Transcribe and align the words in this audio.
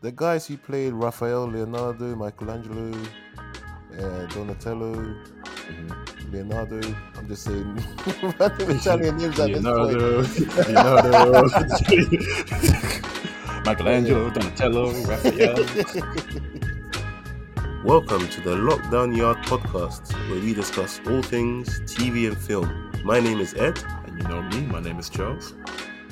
the 0.00 0.10
guys 0.12 0.46
who 0.46 0.56
played 0.56 0.92
Raphael, 0.94 1.44
Leonardo, 1.46 2.14
Michelangelo, 2.16 2.92
uh, 3.98 4.26
Donatello, 4.26 5.14
Mhm. 5.70 6.32
Leonardo. 6.32 6.80
I'm 7.16 7.28
just 7.28 7.42
saying 7.44 7.76
Italian 8.40 9.16
names 9.18 9.38
at 9.38 9.52
this 9.52 9.62
Leonardo, 9.64 10.24
point. 10.24 10.68
Leonardo, 10.68 11.48
Michelangelo, 13.66 14.30
Donatello, 14.30 14.90
Raphael. 15.04 15.56
Welcome 17.84 18.26
to 18.28 18.40
the 18.40 18.56
Lockdown 18.56 19.14
Yard 19.16 19.38
podcast, 19.44 20.12
where 20.30 20.40
we 20.40 20.54
discuss 20.54 21.00
all 21.06 21.22
things 21.22 21.80
TV 21.82 22.26
and 22.28 22.38
film. 22.38 22.90
My 23.04 23.20
name 23.20 23.38
is 23.40 23.54
Ed. 23.54 23.78
And 24.06 24.18
you 24.18 24.24
know 24.28 24.42
me, 24.42 24.62
my 24.66 24.80
name 24.80 24.98
is 24.98 25.08
Charles. 25.10 25.54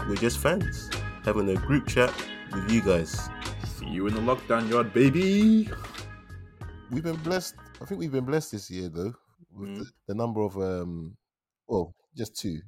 We're 0.09 0.17
just 0.17 0.39
fans 0.39 0.91
having 1.25 1.49
a 1.51 1.55
group 1.57 1.87
chat 1.87 2.13
with 2.53 2.71
you 2.71 2.81
guys. 2.81 3.29
You 3.91 4.07
in 4.07 4.15
the 4.15 4.21
lockdown 4.21 4.69
yard, 4.71 4.93
baby. 4.93 5.69
We've 6.91 7.03
been 7.03 7.17
blessed. 7.17 7.55
I 7.81 7.85
think 7.85 7.99
we've 8.01 8.13
been 8.13 8.25
blessed 8.25 8.53
this 8.53 8.71
year, 8.71 8.89
though, 8.89 9.15
with 9.53 9.71
Mm. 9.71 9.79
the, 9.79 9.87
the 10.09 10.15
number 10.15 10.41
of 10.43 10.57
um, 10.57 11.17
well, 11.67 11.95
just 12.17 12.37
two, 12.37 12.61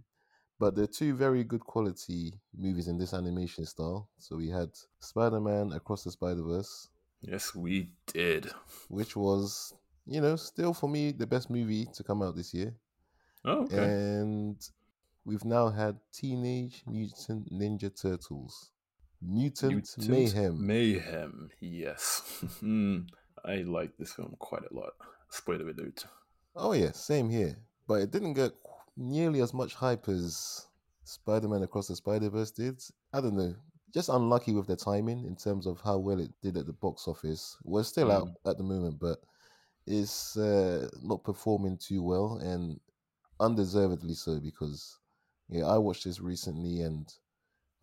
but 0.58 0.74
they're 0.74 0.86
two 0.86 1.14
very 1.14 1.44
good 1.44 1.60
quality 1.60 2.32
movies 2.56 2.88
in 2.88 2.98
this 2.98 3.14
animation 3.14 3.64
style. 3.66 4.08
So 4.18 4.36
we 4.36 4.48
had 4.48 4.70
Spider-Man 5.00 5.72
Across 5.72 6.04
the 6.04 6.10
Spider-Verse, 6.10 6.88
Yes, 7.22 7.54
we 7.54 7.90
did. 8.06 8.50
which 8.88 9.14
was, 9.16 9.74
you 10.06 10.20
know, 10.20 10.36
still 10.36 10.72
for 10.72 10.88
me 10.88 11.12
the 11.12 11.26
best 11.26 11.50
movie 11.50 11.86
to 11.94 12.02
come 12.02 12.22
out 12.22 12.34
this 12.36 12.54
year. 12.54 12.74
Oh, 13.44 13.64
okay. 13.64 13.76
And 13.76 14.56
we've 15.24 15.44
now 15.44 15.68
had 15.68 15.96
Teenage 16.12 16.82
Mutant 16.86 17.50
Ninja 17.52 17.90
Turtles, 17.94 18.70
Mutant, 19.22 19.72
Mutant 19.72 20.08
Mayhem. 20.08 20.66
Mayhem, 20.66 21.50
yes. 21.60 22.22
Hmm, 22.60 23.00
I 23.44 23.56
like 23.56 23.96
this 23.98 24.12
film 24.12 24.34
quite 24.38 24.62
a 24.70 24.74
lot. 24.74 24.92
Spoiler 25.30 25.68
alert. 25.68 26.04
oh 26.56 26.72
yeah, 26.72 26.92
same 26.92 27.28
here. 27.28 27.56
But 27.86 28.02
it 28.02 28.10
didn't 28.10 28.34
get 28.34 28.52
nearly 28.96 29.40
as 29.40 29.52
much 29.54 29.74
hype 29.74 30.08
as 30.08 30.66
Spider-Man 31.04 31.62
Across 31.62 31.88
the 31.88 31.96
Spider-Verse 31.96 32.50
did. 32.52 32.82
I 33.12 33.20
don't 33.20 33.36
know. 33.36 33.54
Just 33.92 34.08
unlucky 34.08 34.52
with 34.52 34.68
the 34.68 34.76
timing 34.76 35.24
in 35.24 35.34
terms 35.36 35.66
of 35.66 35.80
how 35.80 35.98
well 35.98 36.20
it 36.20 36.30
did 36.42 36.56
at 36.56 36.66
the 36.66 36.72
box 36.72 37.08
office. 37.08 37.56
We're 37.64 37.82
still 37.82 38.12
out 38.12 38.28
at 38.46 38.56
the 38.56 38.62
moment, 38.62 39.00
but 39.00 39.18
it's 39.86 40.36
uh, 40.36 40.88
not 41.02 41.24
performing 41.24 41.76
too 41.78 42.02
well 42.02 42.38
and 42.42 42.78
undeservedly 43.40 44.14
so 44.14 44.38
because 44.38 44.98
yeah, 45.48 45.64
I 45.64 45.78
watched 45.78 46.04
this 46.04 46.20
recently 46.20 46.82
and 46.82 47.12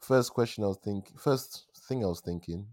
first 0.01 0.33
question 0.33 0.63
I 0.63 0.67
was 0.67 0.79
thinking 0.83 1.17
first 1.17 1.67
thing 1.87 2.03
I 2.03 2.07
was 2.07 2.21
thinking, 2.21 2.67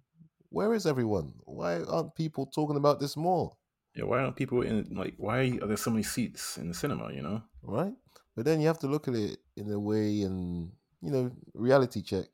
where 0.51 0.75
is 0.75 0.87
everyone? 0.87 1.35
Why 1.45 1.83
aren't 1.83 2.15
people 2.15 2.47
talking 2.47 2.77
about 2.77 3.01
this 3.01 3.17
more? 3.17 3.53
Yeah, 3.95 4.05
why 4.05 4.21
aren't 4.21 4.37
people 4.37 4.63
in, 4.63 4.89
like, 4.91 5.15
why 5.19 5.59
are 5.63 5.67
there 5.67 5.77
so 5.77 5.91
many 5.91 6.03
seats 6.03 6.59
in 6.59 6.69
the 6.69 6.75
cinema, 6.75 7.13
you 7.13 7.23
know? 7.23 7.43
Right? 7.63 7.93
But 8.35 8.45
then 8.45 8.61
you 8.61 8.67
have 8.67 8.81
to 8.81 8.89
look 8.89 9.07
at 9.07 9.15
it 9.15 9.39
in 9.57 9.71
a 9.71 9.79
way 9.79 10.23
and 10.23 10.73
you 11.05 11.11
know, 11.11 11.31
reality 11.55 12.03
check. 12.03 12.27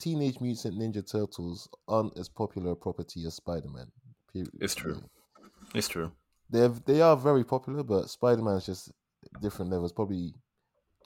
Teenage 0.00 0.40
Mutant 0.40 0.74
Ninja 0.74 1.08
Turtles 1.08 1.68
aren't 1.86 2.18
as 2.18 2.28
popular 2.28 2.72
a 2.72 2.76
property 2.76 3.24
as 3.26 3.34
Spider-Man. 3.34 3.86
It's 4.58 4.74
true. 4.74 5.02
It's 5.74 5.88
true. 5.88 6.12
They're 6.50 6.68
they 6.68 7.00
are 7.00 7.16
very 7.16 7.44
popular, 7.44 7.82
but 7.82 8.08
Spider-Man 8.08 8.56
is 8.56 8.66
just 8.66 8.92
different 9.40 9.70
levels. 9.70 9.92
Probably 9.92 10.34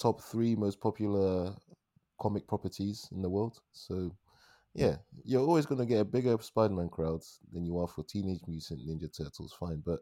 top 0.01 0.23
three 0.23 0.55
most 0.55 0.81
popular 0.81 1.55
comic 2.21 2.47
properties 2.47 3.09
in 3.13 3.23
the 3.23 3.31
world. 3.31 3.61
So 3.73 4.17
yeah, 4.75 4.99
you're 5.25 5.43
always 5.47 5.67
gonna 5.67 5.87
get 5.87 6.01
a 6.01 6.05
bigger 6.05 6.37
Spider-Man 6.41 6.91
crowd 6.91 7.23
than 7.53 7.65
you 7.67 7.79
are 7.79 7.89
for 7.89 8.05
Teenage 8.05 8.43
Mutant 8.47 8.81
Ninja 8.87 9.15
Turtles. 9.17 9.53
Fine, 9.59 9.83
but 9.85 10.01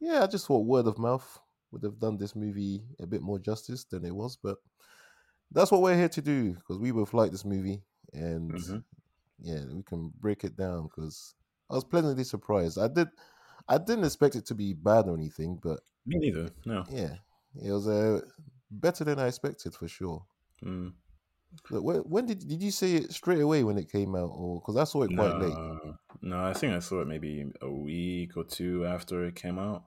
yeah, 0.00 0.22
I 0.22 0.26
just 0.26 0.46
thought 0.46 0.66
word 0.66 0.86
of 0.86 0.98
mouth 0.98 1.40
would 1.70 1.82
have 1.84 1.98
done 1.98 2.18
this 2.18 2.36
movie 2.36 2.82
a 3.00 3.06
bit 3.06 3.22
more 3.22 3.38
justice 3.38 3.84
than 3.84 4.04
it 4.04 4.14
was. 4.14 4.36
But 4.36 4.58
that's 5.50 5.70
what 5.70 5.82
we're 5.82 5.96
here 5.96 6.08
to 6.08 6.22
do 6.22 6.54
because 6.54 6.78
we 6.78 6.90
both 6.92 7.14
like 7.14 7.30
this 7.30 7.44
movie, 7.44 7.82
and 8.12 8.54
Mhm. 8.54 8.84
yeah, 9.40 9.64
we 9.72 9.82
can 9.82 10.12
break 10.20 10.44
it 10.44 10.56
down 10.56 10.84
because 10.84 11.34
I 11.70 11.74
was 11.74 11.84
pleasantly 11.84 12.24
surprised. 12.24 12.78
I 12.78 12.88
did, 12.88 13.08
I 13.68 13.78
didn't 13.78 14.04
expect 14.04 14.36
it 14.36 14.46
to 14.46 14.54
be 14.54 14.72
bad 14.74 15.08
or 15.08 15.16
anything, 15.16 15.58
but 15.62 15.80
Me 16.06 16.18
neither. 16.18 16.50
No. 16.64 16.84
yeah, 16.90 17.16
it 17.62 17.70
was 17.70 17.88
uh, 17.88 18.20
better 18.70 19.04
than 19.04 19.18
I 19.18 19.28
expected 19.28 19.74
for 19.74 19.88
sure. 19.88 20.24
Mm. 20.62 20.92
But 21.68 21.82
when, 21.82 21.98
when 22.02 22.26
did 22.26 22.46
did 22.48 22.62
you 22.62 22.70
see 22.70 22.96
it 22.96 23.12
straight 23.12 23.40
away 23.40 23.64
when 23.64 23.78
it 23.78 23.90
came 23.90 24.14
out, 24.14 24.30
or 24.34 24.60
because 24.60 24.76
I 24.76 24.84
saw 24.84 25.02
it 25.02 25.12
quite 25.12 25.36
late? 25.36 25.60
No, 25.60 25.96
no, 26.20 26.44
I 26.44 26.52
think 26.54 26.74
I 26.74 26.78
saw 26.78 27.00
it 27.00 27.08
maybe 27.08 27.50
a 27.60 27.70
week 27.70 28.36
or 28.36 28.44
two 28.44 28.86
after 28.86 29.24
it 29.24 29.34
came 29.34 29.58
out. 29.58 29.86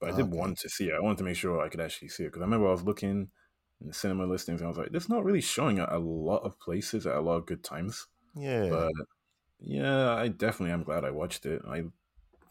But 0.00 0.10
I 0.10 0.12
did 0.12 0.30
Okay. 0.32 0.32
want 0.32 0.58
to 0.58 0.68
see 0.68 0.88
it. 0.88 0.94
I 0.94 1.00
wanted 1.00 1.18
to 1.18 1.24
make 1.24 1.36
sure 1.36 1.60
I 1.60 1.68
could 1.68 1.80
actually 1.80 2.08
see 2.08 2.24
it 2.24 2.28
because 2.28 2.42
I 2.42 2.44
remember 2.46 2.68
I 2.68 2.72
was 2.72 2.84
looking 2.84 3.30
in 3.80 3.86
the 3.88 3.94
cinema 3.94 4.26
listings 4.26 4.60
and 4.60 4.66
I 4.66 4.70
was 4.70 4.78
like, 4.78 4.90
"It's 4.94 5.08
not 5.08 5.24
really 5.24 5.40
showing 5.40 5.78
at 5.78 5.92
a 5.92 5.98
lot 5.98 6.42
of 6.44 6.58
places 6.60 7.06
at 7.06 7.16
a 7.16 7.20
lot 7.20 7.36
of 7.38 7.46
good 7.46 7.64
times." 7.64 8.08
Yeah, 8.34 8.68
But 8.68 8.92
yeah, 9.60 10.14
I 10.14 10.28
definitely 10.28 10.72
am 10.72 10.84
glad 10.84 11.04
I 11.04 11.10
watched 11.12 11.46
it. 11.46 11.62
I 11.66 11.84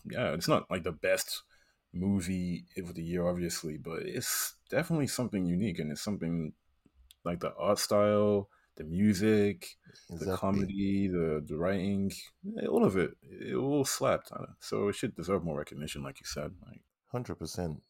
yeah, 0.05 0.33
it's 0.33 0.47
not 0.47 0.69
like 0.71 0.83
the 0.83 0.91
best 0.91 1.43
movie 1.93 2.67
of 2.77 2.95
the 2.95 3.03
year, 3.03 3.27
obviously, 3.27 3.77
but 3.77 4.03
it's 4.03 4.55
definitely 4.69 5.07
something 5.07 5.45
unique 5.45 5.79
and 5.79 5.91
it's 5.91 6.01
something 6.01 6.53
like 7.23 7.39
the 7.39 7.53
art 7.55 7.79
style, 7.79 8.49
the 8.77 8.83
music, 8.83 9.67
the 10.09 10.35
comedy, 10.37 11.07
the 11.07 11.43
the 11.47 11.57
writing, 11.57 12.11
eh, 12.61 12.65
all 12.65 12.85
of 12.85 12.97
it, 12.97 13.11
it 13.23 13.55
all 13.55 13.85
slapped. 13.85 14.31
So 14.59 14.87
it 14.89 14.95
should 14.95 15.15
deserve 15.15 15.43
more 15.43 15.57
recognition, 15.57 16.03
like 16.03 16.19
you 16.19 16.25
said. 16.25 16.51
Like, 16.65 16.81
Hundred 17.11 17.35
percent. 17.35 17.81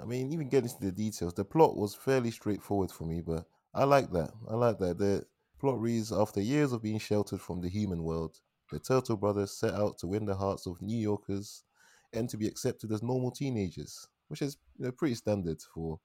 I 0.00 0.04
mean, 0.04 0.32
even 0.32 0.48
getting 0.48 0.70
into 0.70 0.84
the 0.84 0.92
details, 0.92 1.34
the 1.34 1.44
plot 1.44 1.76
was 1.76 1.94
fairly 1.94 2.30
straightforward 2.30 2.92
for 2.92 3.04
me, 3.04 3.20
but 3.20 3.46
I 3.74 3.84
like 3.84 4.12
that. 4.12 4.30
I 4.48 4.54
like 4.54 4.78
that. 4.78 4.98
The 4.98 5.26
plot 5.58 5.80
reads: 5.80 6.12
After 6.12 6.40
years 6.40 6.72
of 6.72 6.82
being 6.82 7.00
sheltered 7.00 7.40
from 7.40 7.60
the 7.60 7.68
human 7.68 8.04
world, 8.04 8.38
the 8.70 8.78
Turtle 8.78 9.16
Brothers 9.16 9.50
set 9.58 9.74
out 9.74 9.98
to 9.98 10.06
win 10.06 10.26
the 10.26 10.36
hearts 10.36 10.66
of 10.66 10.80
New 10.80 10.98
Yorkers 10.98 11.64
and 12.12 12.28
to 12.28 12.36
be 12.36 12.46
accepted 12.46 12.92
as 12.92 13.02
normal 13.02 13.30
teenagers, 13.30 14.06
which 14.28 14.42
is 14.42 14.56
you 14.78 14.86
know, 14.86 14.92
pretty 14.92 15.14
standard 15.14 15.58
for 15.74 16.00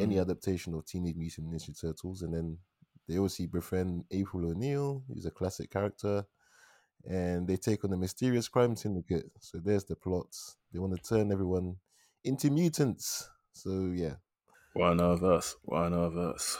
any 0.00 0.16
Mhm. 0.16 0.22
adaptation 0.22 0.74
of 0.74 0.84
Teenage 0.86 1.16
Mutant 1.16 1.50
Ninja 1.52 1.78
Turtles. 1.80 2.22
And 2.22 2.34
then 2.34 2.58
they 3.08 3.16
obviously 3.16 3.46
befriend 3.46 4.04
April 4.10 4.50
O'Neil, 4.50 5.04
who's 5.08 5.26
a 5.26 5.30
classic 5.30 5.70
character, 5.70 6.26
and 7.08 7.48
they 7.48 7.56
take 7.56 7.84
on 7.84 7.90
the 7.90 7.96
mysterious 7.96 8.48
crime 8.48 8.76
syndicate. 8.76 9.30
So 9.40 9.58
there's 9.58 9.84
the 9.84 9.96
plot. 9.96 10.36
They 10.72 10.78
want 10.78 10.94
to 10.96 11.08
turn 11.08 11.32
everyone 11.32 11.76
into 12.24 12.50
mutants. 12.50 13.30
So 13.52 13.92
yeah, 13.94 14.16
one 14.74 15.00
of 15.00 15.24
us, 15.24 15.56
one 15.62 15.92
of 15.94 16.16
us. 16.16 16.58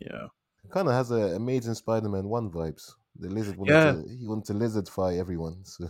Yeah, 0.00 0.28
kind 0.70 0.88
of 0.88 0.94
has 0.94 1.10
a 1.10 1.36
Amazing 1.36 1.74
Spider-Man 1.74 2.28
one 2.28 2.50
vibes. 2.50 2.92
The 3.18 3.28
lizard 3.30 3.56
wanted 3.56 3.72
Yeah. 3.72 3.92
to 3.92 4.04
he 4.08 4.26
wanted 4.26 4.46
to 4.46 4.54
lizardfy 4.54 5.18
everyone. 5.18 5.64
So 5.64 5.88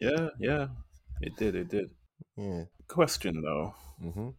yeah, 0.00 0.28
yeah. 0.40 0.68
It 1.20 1.36
did, 1.36 1.54
it 1.54 1.68
did. 1.68 1.90
yeah. 2.36 2.64
Question 2.88 3.42
though, 3.42 3.74
hmm 4.00 4.30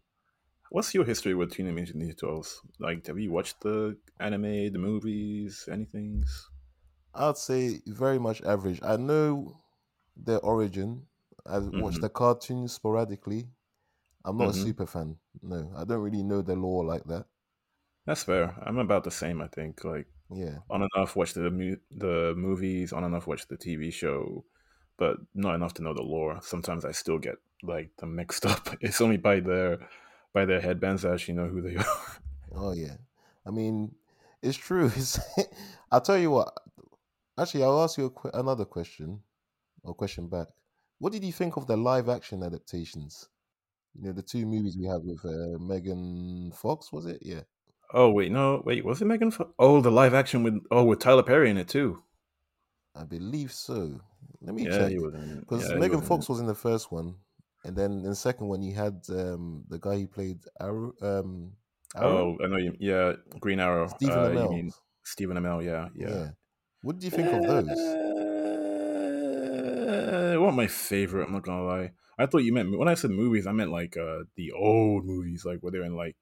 what's 0.69 0.93
your 0.93 1.05
history 1.05 1.33
with 1.33 1.51
Teenage 1.51 1.73
Mutant 1.75 2.03
Ninja 2.03 2.19
Turtles? 2.19 2.61
Like, 2.79 3.05
have 3.07 3.19
you 3.19 3.31
watched 3.31 3.61
the 3.61 3.97
anime, 4.19 4.71
the 4.71 4.79
movies, 4.79 5.67
anything? 5.71 6.23
I'd 7.13 7.37
say 7.37 7.81
very 7.87 8.19
much 8.19 8.41
average. 8.43 8.79
I 8.83 8.97
know 8.97 9.61
their 10.15 10.39
origin. 10.39 11.07
I 11.45 11.59
watched 11.59 11.99
Mhm. 11.99 12.01
the 12.01 12.09
cartoons 12.09 12.73
sporadically. 12.73 13.49
I'm 14.25 14.37
not 14.37 14.49
Mhm. 14.49 14.51
a 14.51 14.53
super 14.53 14.85
fan. 14.85 15.17
No, 15.41 15.71
I 15.75 15.83
don't 15.85 16.01
really 16.01 16.23
know 16.23 16.41
the 16.41 16.55
lore 16.55 16.85
like 16.85 17.05
that. 17.05 17.27
That's 18.05 18.23
fair. 18.23 18.55
I'm 18.65 18.77
about 18.77 19.03
the 19.03 19.11
same. 19.11 19.41
I 19.41 19.47
think. 19.47 19.83
Like, 19.83 20.07
Yeah, 20.29 20.59
on 20.69 20.81
and 20.81 20.89
off 20.95 21.15
watch 21.15 21.33
the 21.33 21.49
mu- 21.49 21.79
the 21.91 22.33
movies, 22.35 22.91
on 22.93 23.03
and 23.05 23.15
off 23.15 23.27
watch 23.27 23.47
the 23.47 23.57
TV 23.57 23.91
show, 23.91 24.45
but 24.97 25.17
not 25.33 25.55
enough 25.55 25.73
to 25.75 25.83
know 25.83 25.93
the 25.93 26.03
lore. 26.03 26.41
Sometimes 26.41 26.83
I 26.85 26.91
still 26.91 27.17
get 27.19 27.37
like 27.63 27.95
them 27.97 28.15
mixed 28.15 28.45
up. 28.53 28.75
It's 28.81 28.99
only 29.01 29.17
by 29.17 29.39
their 29.39 29.87
by 30.37 30.45
their 30.45 30.61
headbands 30.61 31.03
I 31.03 31.13
actually 31.13 31.33
know 31.39 31.47
who 31.47 31.61
they 31.61 31.75
are. 31.83 32.03
Oh 32.53 32.73
yeah, 32.73 32.97
I 33.45 33.51
mean, 33.59 33.95
it's 34.43 34.57
true. 34.57 34.91
It's, 35.01 35.19
I'll 35.91 36.01
tell 36.09 36.17
you 36.25 36.31
what. 36.31 36.49
Actually, 37.39 37.63
I'll 37.63 37.83
ask 37.83 37.97
you 37.97 38.05
a 38.05 38.09
que- 38.19 38.31
another 38.43 38.65
question, 38.65 39.21
or 39.83 39.93
question 39.95 40.27
back. 40.27 40.47
What 40.99 41.11
did 41.13 41.23
you 41.23 41.31
think 41.33 41.57
of 41.57 41.65
the 41.67 41.77
live 41.77 42.07
action 42.09 42.43
adaptations? 42.43 43.29
You 43.95 44.03
know, 44.05 44.13
the 44.13 44.21
two 44.33 44.45
movies 44.45 44.77
we 44.77 44.85
had 44.85 45.01
with 45.03 45.21
uh, 45.25 45.57
Megan 45.59 46.51
Fox, 46.61 46.91
was 46.93 47.05
it? 47.07 47.19
Yeah, 47.21 47.41
oh 47.93 48.11
wait, 48.11 48.31
no, 48.31 48.61
wait, 48.63 48.85
was 48.85 49.01
it 49.01 49.05
Megan? 49.05 49.31
Fox? 49.31 49.49
oh, 49.57 49.81
the 49.81 49.91
live 49.91 50.13
action 50.13 50.43
with 50.43 50.55
oh 50.69 50.83
with 50.83 50.99
Tyler 50.99 51.23
Perry 51.23 51.49
in 51.49 51.57
it 51.57 51.67
too. 51.67 52.03
I 52.95 53.03
believe 53.05 53.51
so. 53.51 53.99
Let 54.41 54.53
me 54.55 54.65
Yeah, 54.65 54.77
check 54.77 54.91
he 54.91 54.99
was 54.99 55.13
in 55.15 55.21
it. 55.37 55.39
because 55.41 55.69
Yeah, 55.69 55.79
Megan 55.79 56.01
Fox 56.01 56.29
was 56.29 56.39
in 56.39 56.47
the 56.47 56.61
first 56.67 56.91
one, 56.91 57.15
and 57.67 57.75
then 57.75 57.91
in 57.91 58.03
the 58.09 58.15
second 58.15 58.47
one 58.47 58.61
you 58.61 58.73
had 58.73 59.01
um, 59.09 59.63
the 59.69 59.79
guy 59.79 59.99
who 59.99 60.07
played 60.07 60.39
Arrow. 60.59 60.93
Um, 61.01 61.51
Arrow? 61.95 62.37
Oh, 62.39 62.43
I 62.43 62.47
know 62.47 62.57
you. 62.57 62.73
Yeah, 62.79 63.13
Green 63.39 63.59
Arrow. 63.59 63.87
Stephen 63.87 64.17
uh, 64.17 64.29
Amell. 64.29 64.47
Uh, 64.47 64.49
mean- 64.49 64.69
Uh, 64.69 64.79
Stephen 65.03 65.37
Amell? 65.37 65.63
Yeah, 65.63 65.87
yeah. 65.95 66.29
What 66.81 66.99
did 66.99 67.03
you 67.03 67.11
think 67.11 67.31
of 67.31 67.43
those? 67.43 68.07
my 70.57 70.67
favorite. 70.67 71.25
I'm 71.25 71.31
not 71.31 71.43
gonna 71.43 71.63
lie. 71.63 71.91
I 72.19 72.25
thought 72.25 72.39
you 72.39 72.51
meant 72.51 72.77
when 72.77 72.89
I 72.89 72.95
said 72.95 73.11
movies, 73.11 73.47
I 73.47 73.53
meant 73.53 73.71
like 73.71 73.95
uh 73.95 74.23
the 74.35 74.51
old 74.51 75.05
movies, 75.05 75.45
like 75.45 75.59
where 75.61 75.71
they're 75.71 75.83
in 75.83 75.95
like, 75.95 76.17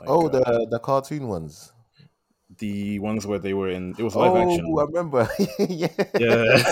like 0.00 0.08
oh, 0.08 0.26
uh, 0.26 0.30
the 0.30 0.66
the 0.70 0.78
cartoon 0.78 1.28
ones. 1.28 1.72
The 2.58 2.98
ones 2.98 3.26
where 3.26 3.38
they 3.38 3.54
were 3.54 3.68
in. 3.70 3.94
It 3.98 4.02
was 4.02 4.14
live 4.14 4.32
Oh, 4.32 4.42
action. 4.42 4.74
I 4.78 4.82
remember. 4.84 5.28
yeah. 5.58 5.88
Yeah, 6.18 6.62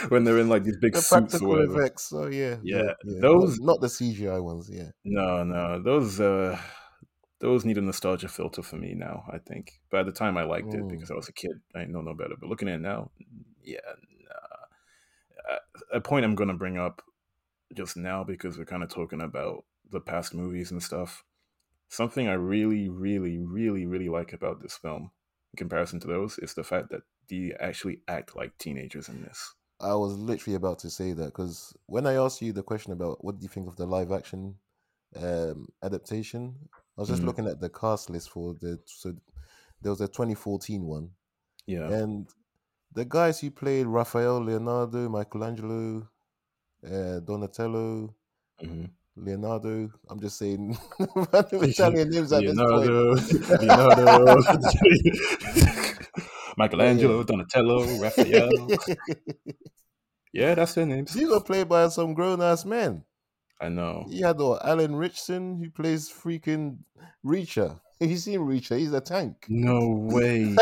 when 0.08 0.24
they're 0.24 0.38
in 0.38 0.48
like 0.48 0.64
these 0.64 0.76
big 0.78 0.94
The 0.94 1.00
suits 1.02 1.40
or 1.40 1.62
effects. 1.62 2.12
Oh 2.12 2.26
yeah. 2.28 2.56
Yeah, 2.62 2.94
Not, 3.04 3.20
those- 3.20 3.60
not 3.60 3.80
the 3.80 3.86
CGI 3.88 4.42
ones. 4.42 4.68
Yeah. 4.72 4.90
No, 5.04 5.44
no, 5.44 5.80
those 5.82 6.20
uh, 6.20 6.58
those 7.40 7.64
need 7.64 7.78
a 7.78 7.80
nostalgia 7.82 8.28
filter 8.28 8.62
for 8.62 8.76
me 8.76 8.94
now. 8.94 9.24
I 9.32 9.38
think, 9.38 9.80
but 9.90 10.00
at 10.00 10.06
the 10.06 10.12
time 10.12 10.36
I 10.36 10.42
liked 10.44 10.74
it 10.74 10.80
Mm. 10.82 10.88
because 10.90 11.10
I 11.10 11.14
was 11.14 11.28
a 11.28 11.32
kid. 11.32 11.60
I 11.74 11.84
know 11.84 12.00
no 12.02 12.14
better. 12.14 12.34
But 12.38 12.48
looking 12.48 12.68
at 12.68 12.74
it 12.76 12.80
now, 12.82 13.10
yeah, 13.62 13.78
nah. 14.28 15.54
Uh, 15.54 15.58
a 15.94 16.00
point 16.00 16.24
I'm 16.24 16.34
gonna 16.34 16.54
bring 16.54 16.78
up 16.78 17.02
just 17.74 17.96
now 17.96 18.24
because 18.24 18.58
we're 18.58 18.64
kind 18.64 18.82
of 18.82 18.88
talking 18.90 19.20
about 19.20 19.64
the 19.90 20.00
past 20.00 20.34
movies 20.34 20.70
and 20.70 20.82
stuff. 20.82 21.24
Something 21.90 22.26
I 22.28 22.32
really, 22.34 22.88
really, 22.88 23.38
really, 23.38 23.84
really 23.86 24.08
like 24.08 24.32
about 24.32 24.62
this 24.62 24.76
film, 24.78 25.10
in 25.52 25.58
comparison 25.58 26.00
to 26.00 26.08
those, 26.08 26.38
is 26.38 26.54
the 26.54 26.64
fact 26.64 26.88
that 26.90 27.02
they 27.28 27.52
actually 27.60 28.00
act 28.08 28.34
like 28.36 28.56
teenagers 28.58 29.08
in 29.10 29.20
this. 29.22 29.54
I 29.80 29.94
was 29.94 30.14
literally 30.18 30.56
about 30.56 30.78
to 30.80 30.90
say 30.90 31.12
that 31.14 31.26
because 31.26 31.74
when 31.86 32.06
I 32.06 32.14
asked 32.14 32.42
you 32.42 32.52
the 32.52 32.62
question 32.62 32.92
about 32.92 33.24
what 33.24 33.38
do 33.38 33.42
you 33.42 33.48
think 33.48 33.66
of 33.66 33.76
the 33.76 33.86
live 33.86 34.12
action 34.12 34.56
um, 35.16 35.68
adaptation, 35.82 36.56
I 36.98 37.02
was 37.02 37.08
just 37.08 37.22
Mhm. 37.22 37.26
looking 37.26 37.46
at 37.48 37.60
the 37.60 37.70
cast 37.70 38.10
list 38.10 38.30
for 38.30 38.54
the 38.54 38.80
so 38.86 39.14
there 39.82 39.92
was 39.92 40.00
a 40.02 40.08
2014 40.08 40.84
one, 40.84 41.10
Yeah, 41.66 41.92
and 41.92 42.28
the 42.92 43.04
guys 43.06 43.40
who 43.40 43.50
played 43.50 43.86
Raphael, 43.86 44.40
Leonardo, 44.44 45.08
Michelangelo, 45.08 46.08
uh, 46.86 47.20
Donatello, 47.20 48.14
hmm 48.60 48.99
Leonardo. 49.20 49.90
I'm 50.08 50.20
just 50.20 50.38
saying 50.38 50.76
Italian 50.98 52.10
names 52.10 52.32
at 52.32 52.42
this 52.42 52.56
point. 52.56 53.60
Leonardo, 53.60 54.36
Michelangelo, 56.56 57.22
Donatello, 57.22 57.84
Raphael. 57.98 58.50
Yeah, 60.32 60.54
that's 60.54 60.74
their 60.74 60.86
names. 60.86 61.12
These 61.12 61.28
were 61.28 61.40
played 61.40 61.68
by 61.68 61.88
some 61.88 62.14
grown 62.14 62.40
ass 62.40 62.64
men. 62.64 63.04
I 63.60 63.68
know. 63.68 64.06
You 64.08 64.26
had 64.26 64.40
uh, 64.40 64.56
Alan 64.64 64.96
Ritchson 64.96 65.62
who 65.62 65.70
plays 65.70 66.08
freaking 66.08 66.78
Reacher. 67.24 67.78
Have 68.00 68.10
you 68.10 68.16
seen 68.16 68.40
Reacher? 68.40 68.78
He's 68.78 68.92
a 68.92 69.00
tank. 69.00 69.44
No 69.48 69.88
way. 70.10 70.56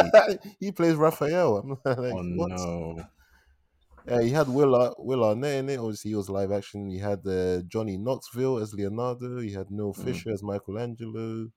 he 0.59 0.73
plays 0.73 0.97
Raphael. 0.97 1.59
I'm 1.59 1.69
like, 1.85 2.13
Oh 2.13 2.23
what? 2.35 2.51
no. 2.51 3.05
Uh, 4.11 4.21
he 4.21 4.31
had 4.31 4.49
Will 4.49 4.75
Ar- 4.75 4.95
Will 4.99 5.25
Arnett 5.25 5.57
in 5.57 5.69
it. 5.69 5.79
Obviously, 5.79 6.11
he 6.11 6.15
was 6.15 6.29
live 6.31 6.53
action. 6.53 6.89
He 6.89 6.99
had 6.99 7.27
uh, 7.27 7.63
Johnny 7.69 7.97
Knoxville 7.99 8.59
as 8.59 8.73
Leonardo. 8.75 9.41
He 9.41 9.53
had 9.53 9.71
Neil 9.71 9.93
Mm. 9.93 10.05
Fisher 10.05 10.31
as 10.33 10.43
Michelangelo. 10.43 11.49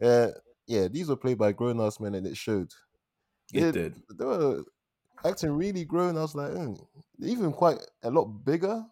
Uh, 0.00 0.28
yeah, 0.66 0.88
these 0.88 1.08
were 1.08 1.16
played 1.16 1.38
by 1.38 1.52
grown 1.52 1.80
ass 1.80 1.98
men, 2.00 2.14
and 2.14 2.26
it 2.26 2.36
showed. 2.36 2.70
It 3.52 3.60
They- 3.60 3.72
did. 3.72 4.02
They 4.18 4.24
were 4.24 4.64
acting 5.24 5.50
really 5.50 5.84
grown. 5.84 6.16
I 6.16 6.22
was 6.22 6.34
like, 6.34 6.52
mm, 6.52 6.78
even 7.20 7.52
quite 7.52 7.78
a 8.02 8.10
lot 8.10 8.26
bigger, 8.44 8.84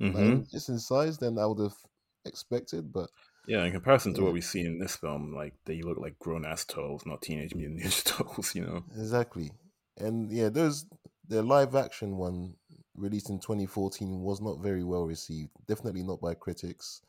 like, 0.00 0.14
hmm 0.14 0.42
just 0.50 0.68
in 0.68 0.78
size 0.78 1.18
than 1.18 1.38
I 1.38 1.46
would 1.46 1.60
have 1.60 1.76
expected. 2.24 2.92
But 2.92 3.10
Yeah, 3.46 3.64
in 3.64 3.72
comparison 3.72 4.14
to 4.14 4.22
what 4.22 4.32
we 4.32 4.40
see 4.40 4.62
in 4.62 4.78
this 4.78 4.96
film, 4.96 5.34
like 5.34 5.54
they 5.66 5.82
look 5.82 5.98
like 5.98 6.18
grown 6.18 6.44
ass 6.46 6.64
turtles, 6.64 7.04
not 7.06 7.20
teenage 7.22 7.54
mutant 7.54 7.80
ninja. 7.82 8.54
You 8.54 8.64
know. 8.64 8.84
Exactly. 8.96 9.50
And 9.98 10.32
yeah, 10.32 10.48
those 10.48 10.86
the 11.28 11.42
live 11.42 11.74
action 11.74 12.16
one 12.16 12.56
released 12.94 13.30
in 13.30 13.40
2014 13.40 14.20
was 14.20 14.40
not 14.40 14.60
very 14.60 14.84
well 14.84 15.04
received. 15.04 15.52
Definitely 15.66 16.02
not 16.02 16.20
by 16.20 16.34
critics. 16.34 17.02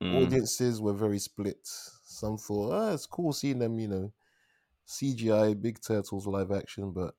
Mm, 0.00 0.28
Audiences 0.28 0.80
were 0.80 0.92
very 0.94 1.18
split. 1.18 1.66
Some 1.66 2.38
thought, 2.38 2.72
ah, 2.72 2.94
it's 2.94 3.06
cool 3.06 3.32
seeing 3.32 3.58
them, 3.60 3.78
you 3.78 3.88
know, 3.88 4.12
CGI 4.86 5.54
big 5.54 5.80
turtles 5.82 6.26
live 6.26 6.52
action, 6.52 6.92
but 6.92 7.16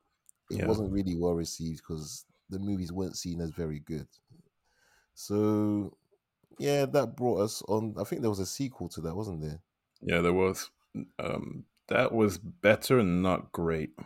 it 0.50 0.58
Yeah. 0.58 0.66
wasn't 0.66 0.92
really 0.94 1.16
well 1.16 1.34
received 1.36 1.80
because 1.80 2.26
the 2.50 2.60
movies 2.60 2.92
weren't 2.94 3.18
seen 3.18 3.42
as 3.42 3.52
very 3.52 3.80
good. 3.80 4.08
So 5.14 5.98
yeah, 6.60 6.86
that 6.88 7.16
brought 7.18 7.42
us 7.42 7.62
on. 7.64 7.96
I 8.00 8.04
think 8.06 8.22
there 8.22 8.32
was 8.32 8.40
a 8.40 8.46
sequel 8.48 8.90
to 8.90 9.02
that, 9.02 9.16
wasn't 9.16 9.42
there? 9.42 9.62
Yeah, 10.02 10.22
there 10.22 10.34
was. 10.34 10.70
Um, 11.20 11.66
that 11.88 12.12
was 12.12 12.38
better, 12.38 13.02
not 13.04 13.52
great. 13.52 13.98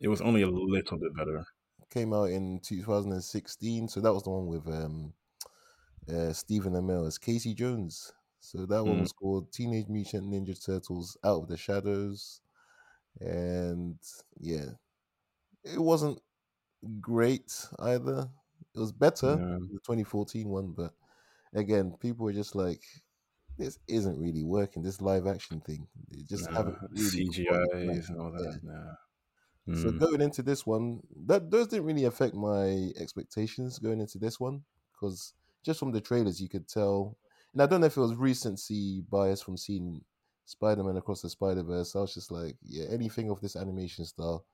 It 0.00 0.08
was 0.08 0.20
only 0.20 0.42
a 0.42 0.48
little 0.50 0.98
bit 0.98 1.14
better. 1.16 1.44
Came 1.90 2.12
out 2.12 2.30
in 2.30 2.60
2016 2.60 3.88
so 3.88 4.00
that 4.00 4.12
was 4.14 4.22
the 4.24 4.30
one 4.30 4.46
with 4.46 4.66
um 4.68 5.14
uh 6.08 6.32
stephen 6.32 6.72
amell 6.74 7.06
as 7.06 7.18
casey 7.18 7.54
jones 7.54 8.12
so 8.40 8.66
that 8.66 8.84
one 8.84 8.98
Mm. 8.98 9.02
was 9.02 9.12
called 9.12 9.52
teenage 9.52 9.88
mutant 9.88 10.26
ninja 10.32 10.56
turtles 10.64 11.16
out 11.24 11.42
of 11.42 11.48
the 11.48 11.56
shadows 11.56 12.40
and 13.20 13.98
yeah 14.38 14.70
it 15.64 15.78
wasn't 15.80 16.20
great 17.00 17.68
either 17.80 18.30
it 18.74 18.80
was 18.80 18.92
better 18.92 19.38
Yeah. 19.38 19.58
the 19.70 19.80
2014 19.84 20.48
one 20.48 20.72
but 20.72 20.94
again 21.54 21.96
people 22.00 22.24
were 22.24 22.32
just 22.32 22.54
like 22.56 22.82
this 23.58 23.78
isn't 23.88 24.18
really 24.20 24.44
working 24.44 24.82
this 24.82 25.00
live 25.02 25.26
action 25.26 25.60
thing 25.60 25.88
they 26.10 26.22
just 26.22 26.48
haven't 26.56 26.78
really 26.90 27.24
it. 27.30 27.38
CGIs 27.42 28.08
and 28.10 28.20
all 28.20 28.32
that. 28.32 28.60
So 28.62 28.96
Mm, 29.70 29.98
going 29.98 30.20
into 30.20 30.42
this 30.42 30.66
one, 30.66 31.00
that 31.26 31.50
those 31.50 31.68
didn't 31.68 31.86
really 31.86 32.04
affect 32.04 32.34
my 32.34 32.90
expectations 32.96 33.78
going 33.78 34.00
into 34.00 34.18
this 34.18 34.40
one 34.40 34.64
because 34.92 35.34
just 35.64 35.78
from 35.78 35.92
the 35.92 36.00
trailers 36.00 36.40
you 36.40 36.48
could 36.48 36.68
tell, 36.68 37.16
and 37.52 37.62
I 37.62 37.66
don't 37.66 37.80
know 37.80 37.86
if 37.86 37.96
it 37.96 38.00
was 38.00 38.14
recency 38.14 39.02
bias 39.02 39.42
from 39.42 39.56
seeing 39.56 40.04
Spider-Man 40.46 40.96
across 40.96 41.22
the 41.22 41.30
Spider-Verse. 41.30 41.94
I 41.94 42.00
was 42.00 42.14
just 42.14 42.30
like, 42.30 42.56
yeah, 42.64 42.86
anything 42.90 43.30
of 43.30 43.40
this 43.40 43.56
animation 43.56 44.04
style 44.04 44.44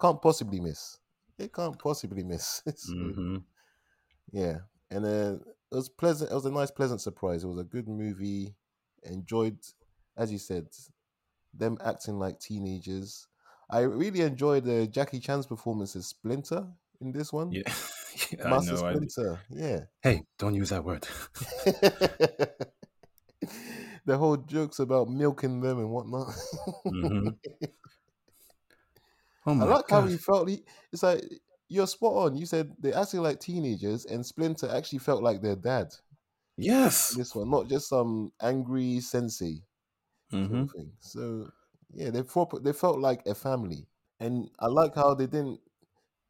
can't 0.00 0.20
possibly 0.22 0.60
miss. 0.60 0.98
It 1.38 1.52
can't 1.52 1.78
possibly 1.78 2.24
miss. 2.24 2.62
So, 2.76 2.94
mhm. 2.94 3.44
Yeah, 4.32 4.58
and 4.90 5.04
uh, 5.04 5.36
it 5.70 5.74
was 5.74 5.88
pleasant. 5.88 6.30
It 6.30 6.34
was 6.34 6.46
a 6.46 6.50
nice, 6.50 6.70
pleasant 6.70 7.00
surprise. 7.00 7.44
It 7.44 7.48
was 7.48 7.58
a 7.58 7.64
good 7.64 7.88
movie. 7.88 8.54
Enjoyed, 9.02 9.58
as 10.16 10.32
you 10.32 10.38
said, 10.38 10.68
them 11.54 11.78
acting 11.84 12.18
like 12.18 12.40
teenagers. 12.40 13.28
I 13.70 13.80
really 13.80 14.20
enjoyed 14.20 14.68
uh, 14.68 14.86
Jackie 14.86 15.20
Chan's 15.20 15.46
performance 15.46 15.96
as 15.96 16.06
Splinter 16.06 16.66
in 17.00 17.12
this 17.12 17.32
one. 17.32 17.52
Yeah, 17.52 17.62
I 18.44 18.48
Master 18.48 18.76
know. 18.76 18.84
I, 18.86 18.96
Splinter. 18.96 19.40
Yeah. 19.50 19.80
hey, 20.02 20.22
don't 20.38 20.54
use 20.54 20.70
that 20.70 20.84
word. 20.84 21.06
the 24.04 24.16
whole 24.16 24.36
jokes 24.36 24.78
about 24.78 25.08
milking 25.08 25.60
them 25.60 25.78
and 25.78 25.90
whatnot. 25.90 26.28
Mhm. 26.90 27.36
Oh 29.46 29.54
I 29.60 29.64
my 29.64 29.64
like 29.64 29.84
how 29.88 30.04
he 30.06 30.16
felt. 30.16 30.48
He, 30.48 30.64
it's 30.92 31.02
like 31.02 31.22
you're 31.68 31.86
spot 31.86 32.12
on. 32.14 32.36
You 32.36 32.46
said 32.46 32.72
they 32.78 32.92
acting 32.92 33.22
like 33.22 33.40
teenagers, 33.40 34.04
and 34.04 34.24
Splinter 34.24 34.68
actually 34.68 34.98
felt 35.00 35.22
like 35.22 35.40
their 35.40 35.56
dad. 35.56 35.88
Yes. 36.58 37.16
This 37.16 37.34
one, 37.34 37.50
not 37.50 37.68
just 37.68 37.88
some 37.88 38.32
angry 38.40 39.00
sensei. 39.00 39.62
sort 40.30 40.42
hmm 40.42 40.62
of 40.62 40.70
thing. 40.72 40.92
So 41.00 41.50
yeah, 41.92 42.10
they 42.10 42.22
felt 42.22 42.62
they 42.64 42.72
felt 42.72 42.98
like 42.98 43.26
a 43.26 43.34
family, 43.34 43.86
and 44.20 44.50
I 44.58 44.66
like 44.66 44.94
how 44.94 45.14
they 45.14 45.26
didn't. 45.26 45.60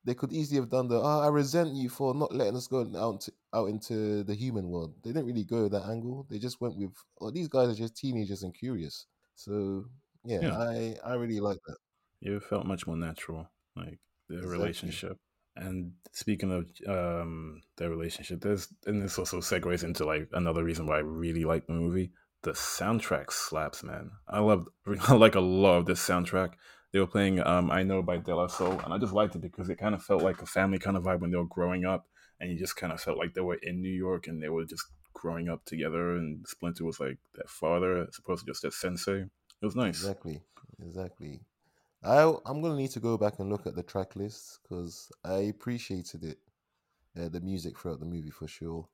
They 0.04 0.14
could 0.14 0.32
easily 0.32 0.60
have 0.60 0.70
done 0.70 0.88
the. 0.88 1.00
Oh, 1.00 1.20
I 1.20 1.28
resent 1.28 1.74
you 1.74 1.88
for 1.88 2.14
not 2.14 2.34
letting 2.34 2.56
us 2.56 2.68
go 2.68 2.86
out 2.96 3.22
to, 3.22 3.32
out 3.54 3.68
into 3.68 4.22
the 4.24 4.34
human 4.34 4.68
world. 4.68 4.94
They 5.02 5.10
didn't 5.10 5.26
really 5.26 5.44
go 5.44 5.68
that 5.68 5.84
angle. 5.86 6.26
They 6.30 6.38
just 6.38 6.60
went 6.60 6.76
with. 6.76 6.92
Oh, 7.20 7.30
these 7.30 7.48
guys 7.48 7.68
are 7.70 7.74
just 7.74 7.96
teenagers 7.96 8.42
and 8.44 8.54
curious. 8.54 9.06
So 9.34 9.86
yeah, 10.24 10.42
Yeah. 10.42 10.52
I 10.52 10.96
I 11.04 11.14
really 11.14 11.40
like 11.40 11.58
that. 11.66 11.78
It 12.20 12.42
felt 12.42 12.66
much 12.66 12.86
more 12.86 12.96
natural, 12.96 13.48
like 13.74 13.98
their 14.28 14.38
Exactly. 14.42 14.48
relationship. 14.48 15.18
And 15.56 15.94
speaking 16.12 16.52
of 16.52 16.70
um 16.86 17.62
their 17.76 17.90
relationship, 17.90 18.40
there's 18.40 18.68
and 18.86 19.02
this 19.02 19.18
also 19.18 19.40
segues 19.40 19.84
into 19.84 20.04
like 20.04 20.28
another 20.32 20.64
reason 20.64 20.86
why 20.86 20.96
I 20.96 21.00
really 21.00 21.44
like 21.44 21.66
the 21.66 21.72
movie. 21.74 22.12
The 22.46 22.52
soundtrack 22.52 23.32
slaps, 23.32 23.82
man. 23.82 24.12
I 24.28 24.38
love 24.38 24.68
like 25.10 25.34
a 25.34 25.40
lot 25.40 25.78
of 25.78 25.86
this 25.86 25.98
soundtrack. 25.98 26.52
They 26.92 27.00
were 27.00 27.08
playing 27.08 27.40
um 27.44 27.72
Eye 27.72 27.82
Know 27.82 28.02
by 28.02 28.18
De 28.18 28.36
La 28.36 28.46
Soul, 28.46 28.78
and 28.84 28.94
I 28.94 28.98
just 28.98 29.12
liked 29.12 29.34
it 29.34 29.40
because 29.40 29.68
it 29.68 29.78
kind 29.78 29.96
of 29.96 30.02
felt 30.04 30.22
like 30.22 30.40
a 30.40 30.46
family 30.46 30.78
kind 30.78 30.96
of 30.96 31.02
vibe 31.02 31.18
when 31.18 31.32
they 31.32 31.38
were 31.38 31.44
growing 31.44 31.84
up, 31.84 32.06
and 32.38 32.48
you 32.48 32.56
just 32.56 32.76
kind 32.76 32.92
of 32.92 33.00
felt 33.00 33.18
like 33.18 33.34
they 33.34 33.40
were 33.40 33.58
in 33.62 33.82
New 33.82 33.90
York 33.90 34.28
and 34.28 34.40
they 34.40 34.48
were 34.48 34.64
just 34.64 34.84
growing 35.12 35.48
up 35.48 35.64
together. 35.64 36.14
And 36.14 36.46
Splinter 36.46 36.84
was 36.84 37.00
like 37.00 37.18
their 37.34 37.48
father, 37.48 38.02
as 38.02 38.16
opposed 38.16 38.46
to 38.46 38.52
just 38.52 38.62
their 38.62 38.70
sensei. 38.70 39.22
It 39.22 39.64
was 39.64 39.74
nice. 39.74 39.96
Exactly, 39.96 40.40
exactly. 40.80 41.40
I 42.04 42.32
I'm 42.46 42.62
gonna 42.62 42.76
need 42.76 42.92
to 42.92 43.00
go 43.00 43.18
back 43.18 43.40
and 43.40 43.50
look 43.50 43.66
at 43.66 43.74
the 43.74 43.82
track 43.82 44.14
list 44.14 44.60
because 44.62 45.10
I 45.24 45.38
appreciated 45.50 46.22
it, 46.22 46.38
uh, 47.20 47.28
the 47.28 47.40
music 47.40 47.76
throughout 47.76 47.98
the 47.98 48.06
movie 48.06 48.30
for 48.30 48.46
sure. 48.46 48.86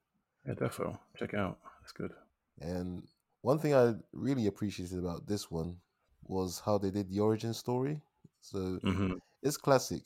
Yeah, 0.46 0.54
defo. 0.54 0.98
Check 1.18 1.34
it 1.34 1.38
out. 1.38 1.58
It's 1.82 1.92
good. 1.92 2.12
And 2.58 3.02
one 3.42 3.58
thing 3.58 3.74
I 3.74 3.94
really 4.12 4.46
appreciated 4.46 4.98
about 4.98 5.26
this 5.26 5.50
one 5.50 5.78
was 6.24 6.60
how 6.64 6.78
they 6.78 6.90
did 6.90 7.08
the 7.10 7.20
origin 7.20 7.54
story. 7.54 8.00
So 8.40 8.80
hmm 8.82 9.18
it's 9.42 9.56
classic. 9.56 10.02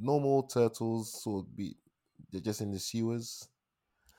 Normal 0.00 0.44
turtles 0.44 1.22
sort 1.22 1.46
of 1.46 1.56
be 1.56 1.76
they're 2.30 2.40
just 2.40 2.60
in 2.60 2.72
the 2.72 2.78
sewers. 2.78 3.48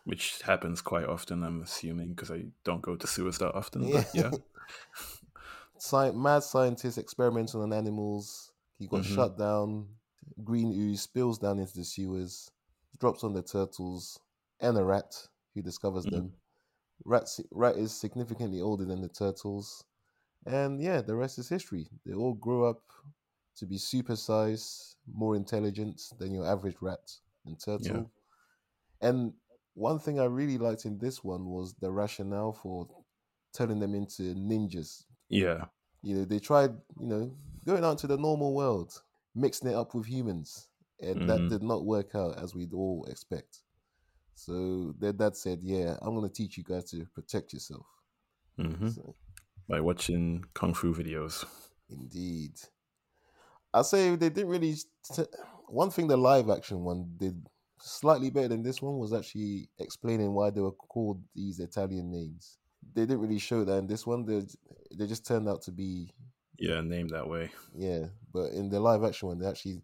Which 0.03 0.41
happens 0.41 0.81
quite 0.81 1.05
often, 1.05 1.41
I'm 1.43 1.61
assuming, 1.61 2.09
because 2.09 2.31
I 2.31 2.47
don't 2.65 2.81
go 2.81 2.97
to 2.97 3.07
sewers 3.07 3.37
that 3.37 3.55
often. 3.55 3.89
But 3.89 4.07
yeah. 4.13 4.33
Sci- 5.77 6.11
mad 6.11 6.43
scientist 6.43 6.97
experimenting 6.97 7.61
on 7.61 7.73
animals. 7.73 8.51
He 8.77 8.87
got 8.87 9.01
Mhm. 9.01 9.05
shut 9.05 9.37
down. 9.37 9.87
Green 10.43 10.71
ooze 10.71 11.01
spills 11.01 11.37
down 11.39 11.59
into 11.59 11.73
the 11.75 11.83
sewers, 11.83 12.51
drops 12.99 13.23
on 13.23 13.33
the 13.33 13.41
turtles 13.41 14.19
and 14.59 14.77
a 14.77 14.83
rat 14.83 15.27
who 15.53 15.61
discovers 15.61 16.05
Mhm. 16.05 16.07
them. 16.07 16.33
Rat, 17.05 17.27
rat 17.51 17.75
is 17.75 17.91
significantly 17.91 18.61
older 18.61 18.85
than 18.85 19.01
the 19.01 19.09
turtles. 19.09 19.83
And 20.45 20.81
yeah, 20.81 21.01
the 21.01 21.15
rest 21.15 21.39
is 21.39 21.49
history. 21.49 21.87
They 22.05 22.13
all 22.13 22.33
grow 22.33 22.63
up 22.63 22.81
to 23.57 23.65
be 23.65 23.77
super 23.77 24.13
supersized, 24.13 24.95
more 25.13 25.35
intelligent 25.35 26.01
than 26.17 26.33
your 26.33 26.45
average 26.45 26.77
rat 26.81 27.11
and 27.45 27.59
turtle. 27.59 28.11
And 29.01 29.33
one 29.73 29.99
thing 29.99 30.19
I 30.19 30.25
really 30.25 30.57
liked 30.57 30.85
in 30.85 30.97
this 30.97 31.23
one 31.23 31.45
was 31.45 31.73
the 31.75 31.91
rationale 31.91 32.53
for 32.53 32.87
turning 33.53 33.79
them 33.79 33.95
into 33.95 34.35
ninjas. 34.35 35.05
Yeah. 35.29 35.65
You 36.01 36.15
know, 36.15 36.25
they 36.25 36.39
tried, 36.39 36.71
you 36.99 37.07
know, 37.07 37.35
going 37.65 37.83
out 37.83 37.97
to 37.99 38.07
the 38.07 38.17
normal 38.17 38.53
world, 38.53 39.01
mixing 39.35 39.69
it 39.69 39.75
up 39.75 39.93
with 39.93 40.05
humans, 40.05 40.69
and 41.01 41.29
that 41.29 41.39
Mhm. 41.41 41.49
did 41.49 41.63
not 41.63 41.85
work 41.85 42.15
out 42.15 42.37
as 42.37 42.55
we'd 42.55 42.73
all 42.73 43.05
expect. 43.05 43.63
So 44.39 44.93
their 44.97 45.13
dad 45.13 45.35
said, 45.35 45.59
"Yeah, 45.63 45.97
I'm 46.01 46.15
going 46.15 46.27
to 46.27 46.33
teach 46.33 46.57
you 46.57 46.63
guys 46.63 46.85
to 46.91 47.05
protect 47.07 47.53
yourself." 47.53 47.85
hmm 48.57 48.89
So, 48.89 49.15
By 49.69 49.81
watching 49.81 50.45
kung 50.53 50.73
fu 50.75 50.93
videos. 50.93 51.45
indeed, 51.89 52.55
I 53.73 53.81
say 53.83 54.15
they 54.15 54.29
didn't 54.29 54.49
really. 54.49 54.75
T- 55.13 55.23
one 55.67 55.91
thing 55.91 56.07
the 56.07 56.17
live 56.17 56.49
action 56.49 56.83
one 56.83 57.13
did 57.17 57.47
slightly 57.79 58.29
better 58.29 58.47
than 58.49 58.63
this 58.63 58.81
one 58.81 58.97
was 58.97 59.13
actually 59.13 59.69
explaining 59.77 60.33
why 60.33 60.49
they 60.49 60.61
were 60.61 60.71
called 60.71 61.23
these 61.33 61.59
Italian 61.59 62.11
names. 62.11 62.59
They 62.93 63.01
didn't 63.05 63.21
really 63.21 63.39
show 63.39 63.63
that 63.63 63.77
in 63.77 63.87
this 63.87 64.05
one. 64.07 64.25
They 64.25 64.41
they 64.95 65.07
just 65.07 65.25
turned 65.25 65.47
out 65.47 65.61
to 65.63 65.71
be 65.71 66.11
Yeah, 66.57 66.81
named 66.81 67.11
that 67.11 67.27
way. 67.27 67.51
Yeah, 67.73 68.07
but 68.31 68.51
in 68.51 68.69
the 68.69 68.79
live 68.79 69.03
action 69.03 69.27
one, 69.29 69.39
they 69.39 69.47
actually 69.47 69.81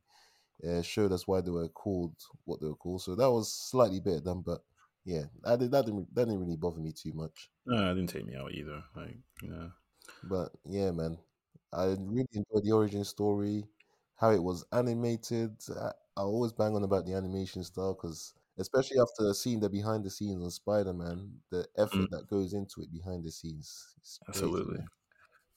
uh, 0.67 0.81
showed 0.81 1.11
us 1.11 1.27
why 1.27 1.41
they 1.41 1.51
were 1.51 1.69
called 1.69 2.15
what 2.45 2.61
they 2.61 2.67
were 2.67 2.75
called. 2.75 3.01
So 3.01 3.15
that 3.15 3.31
was 3.31 3.53
slightly 3.53 3.99
better 3.99 4.21
than, 4.21 4.41
but 4.41 4.61
yeah, 5.03 5.25
that 5.43 5.59
did, 5.59 5.71
that 5.71 5.85
didn't 5.85 6.13
that 6.15 6.25
didn't 6.25 6.39
really 6.41 6.57
bother 6.57 6.79
me 6.81 6.91
too 6.93 7.13
much. 7.13 7.51
No, 7.65 7.91
it 7.91 7.95
didn't 7.95 8.09
take 8.09 8.25
me 8.25 8.35
out 8.35 8.53
either. 8.53 8.83
Like, 8.95 9.17
you 9.41 9.49
know. 9.49 9.71
But 10.23 10.51
yeah, 10.65 10.91
man, 10.91 11.19
I 11.71 11.85
really 11.99 12.27
enjoyed 12.33 12.63
the 12.63 12.71
origin 12.73 13.03
story, 13.03 13.67
how 14.15 14.31
it 14.31 14.41
was 14.43 14.65
animated. 14.71 15.61
I, 15.69 15.91
I 16.17 16.21
always 16.21 16.53
bang 16.53 16.75
on 16.75 16.83
about 16.83 17.05
the 17.05 17.13
animation 17.13 17.63
style 17.63 17.93
because, 17.93 18.33
especially 18.57 18.99
after 18.99 19.33
seeing 19.33 19.59
the 19.59 19.69
behind 19.69 20.03
the 20.05 20.09
scenes 20.09 20.43
on 20.43 20.51
Spider 20.51 20.93
Man, 20.93 21.41
the 21.49 21.67
effort 21.77 22.09
that 22.11 22.27
goes 22.27 22.53
into 22.53 22.81
it 22.81 22.91
behind 22.91 23.23
the 23.25 23.31
scenes. 23.31 23.95
crazy, 24.31 24.53
Absolutely. 24.61 24.79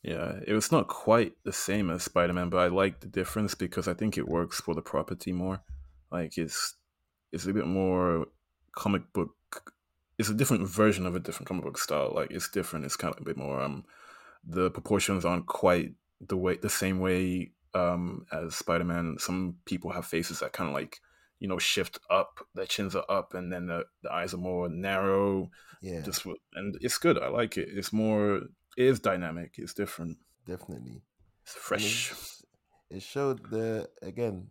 Yeah, 0.02 0.38
it 0.47 0.52
was 0.52 0.71
not 0.71 0.88
quite 0.88 1.33
the 1.45 1.52
same 1.52 1.90
as 1.90 2.05
Spider 2.05 2.33
Man, 2.33 2.50
but 2.50 2.59
I 2.59 2.69
like 2.69 3.00
the 3.00 3.09
difference 3.09 3.55
because 3.55 3.88
I 3.88 3.95
think 3.95 4.17
it 4.17 4.28
works 4.28 4.61
for 4.61 4.75
the 4.75 4.83
property 4.83 5.33
more. 5.33 5.61
Like 6.11 6.38
it's 6.38 6.75
it's 7.33 7.47
a 7.47 7.52
bit 7.52 7.67
more 7.67 8.26
comic 8.73 9.12
book. 9.12 9.35
It's 10.19 10.28
a 10.28 10.35
different 10.35 10.69
version 10.69 11.07
of 11.07 11.14
a 11.14 11.21
different 11.21 11.49
comic 11.49 11.64
book 11.64 11.78
style. 11.78 12.12
Like 12.14 12.31
it's 12.31 12.49
different. 12.49 12.85
It's 12.85 12.97
kind 12.97 13.14
of 13.14 13.21
a 13.21 13.25
bit 13.25 13.37
more. 13.37 13.61
Um, 13.61 13.85
the 14.47 14.71
proportions 14.71 15.25
aren't 15.25 15.47
quite 15.47 15.93
the 16.21 16.37
way 16.37 16.57
the 16.57 16.71
same 16.71 17.00
way 17.00 17.52
um 17.75 18.26
as 18.33 18.55
Spider 18.55 18.85
Man. 18.85 19.17
Some 19.19 19.57
people 19.64 19.90
have 19.90 20.07
faces 20.07 20.40
that 20.40 20.52
kind 20.52 20.69
of 20.69 20.75
like 20.75 21.00
you 21.40 21.49
know 21.49 21.59
shift 21.59 21.99
up. 22.11 22.47
Their 22.55 22.67
chins 22.67 22.95
are 22.95 23.05
up, 23.09 23.35
and 23.35 23.52
then 23.52 23.67
the, 23.67 23.85
the 24.02 24.12
eyes 24.12 24.35
are 24.35 24.38
more 24.38 24.69
narrow. 24.69 25.50
Yeah, 25.81 26.00
Just 26.00 26.25
and 26.55 26.76
it's 26.81 26.99
good. 26.99 27.19
I 27.19 27.28
like 27.28 27.57
it. 27.57 27.69
It's 27.71 27.93
more. 27.93 28.43
It 28.78 28.87
is 28.87 29.00
dynamic. 29.00 29.56
It's 29.58 29.75
different. 29.75 30.18
definitely. 30.47 31.02
It's 31.42 31.54
fresh. 31.54 32.14
It 32.90 33.02
showed 33.02 33.50
the 33.50 33.90
again 34.02 34.49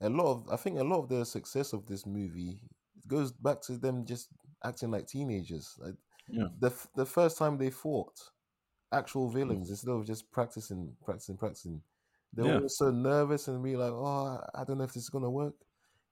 a 0.00 0.08
lot 0.08 0.30
of 0.32 0.48
I 0.50 0.56
think 0.56 0.78
a 0.78 0.84
lot 0.84 1.00
of 1.02 1.08
the 1.08 1.24
success 1.24 1.72
of 1.72 1.86
this 1.86 2.06
movie 2.06 2.62
goes 3.06 3.32
back 3.32 3.60
to 3.62 3.78
them 3.78 4.04
just 4.04 4.28
acting 4.64 4.90
like 4.90 5.06
teenagers. 5.06 5.76
Like 5.78 5.96
Yeah. 6.28 6.48
the 6.58 6.68
f- 6.68 6.88
the 6.94 7.06
first 7.06 7.38
time 7.38 7.58
they 7.58 7.70
fought 7.70 8.18
actual 8.92 9.30
mm. 9.30 9.34
villains 9.34 9.70
instead 9.70 9.90
of 9.92 10.06
just 10.06 10.30
practicing, 10.30 10.96
practicing, 11.04 11.36
practicing. 11.38 11.82
They 12.32 12.44
Yeah. 12.44 12.58
were 12.60 12.68
so 12.68 12.90
nervous 12.90 13.48
and 13.48 13.62
be 13.64 13.76
like, 13.76 13.92
"Oh, 13.92 14.40
I 14.54 14.64
don't 14.64 14.78
know 14.78 14.84
if 14.84 14.94
this 14.94 15.04
is 15.04 15.10
gonna 15.10 15.30
work," 15.30 15.54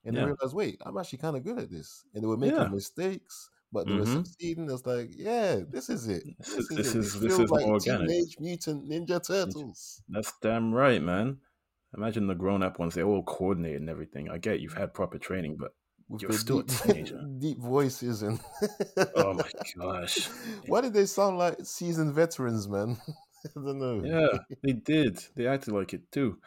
and 0.04 0.16
they 0.16 0.20
Yeah. 0.20 0.26
realized, 0.26 0.54
"Wait, 0.54 0.80
I'm 0.86 0.98
actually 0.98 1.18
kind 1.18 1.36
of 1.36 1.44
good 1.44 1.58
at 1.58 1.70
this," 1.70 2.04
and 2.14 2.22
they 2.22 2.28
were 2.28 2.36
making 2.36 2.70
mistakes. 2.72 3.50
But 3.72 3.86
they 3.86 3.94
were 3.94 4.00
Mhm. 4.06 4.24
succeeding. 4.24 4.70
It's 4.70 4.86
like, 4.86 5.10
yeah, 5.14 5.60
this 5.70 5.90
is 5.90 6.08
it. 6.08 6.22
This 6.38 6.48
is- 6.48 6.58
is 6.58 6.68
this 6.68 6.94
it. 6.94 6.98
is- 6.98 7.20
this 7.20 7.38
is 7.38 7.50
like 7.50 7.66
organic. 7.66 8.08
Teenage 8.08 8.36
Mutant 8.40 8.88
Ninja 8.88 9.20
Turtles. 9.26 10.02
That's 10.08 10.32
damn 10.40 10.72
right, 10.74 11.02
man. 11.02 11.38
Imagine 11.96 12.26
the 12.26 12.34
grown 12.34 12.62
up 12.62 12.78
ones, 12.78 12.94
they're 12.94 13.06
all 13.06 13.22
coordinated 13.22 13.80
and 13.80 13.90
everything. 13.90 14.28
I 14.30 14.38
get 14.38 14.60
you've 14.60 14.74
had 14.74 14.92
proper 14.94 15.18
training, 15.18 15.56
but 15.58 15.72
with 16.08 16.22
You're 16.22 16.32
still 16.32 16.60
a 16.60 16.62
deep, 16.64 16.78
teenager. 16.78 17.20
deep 17.38 17.58
voices 17.58 18.22
and 18.22 18.40
oh 19.16 19.34
my 19.34 19.50
gosh. 19.78 20.26
why 20.66 20.80
did 20.80 20.94
they 20.94 21.04
sound 21.06 21.36
like 21.36 21.58
seasoned 21.64 22.14
veterans 22.14 22.66
man 22.68 22.96
i 23.44 23.48
don't 23.54 23.78
know 23.78 24.02
Yeah, 24.02 24.38
they 24.62 24.72
did. 24.72 25.18
They 25.36 25.46
acted 25.46 25.74
like 25.74 25.92
it 25.92 26.10
too. 26.10 26.38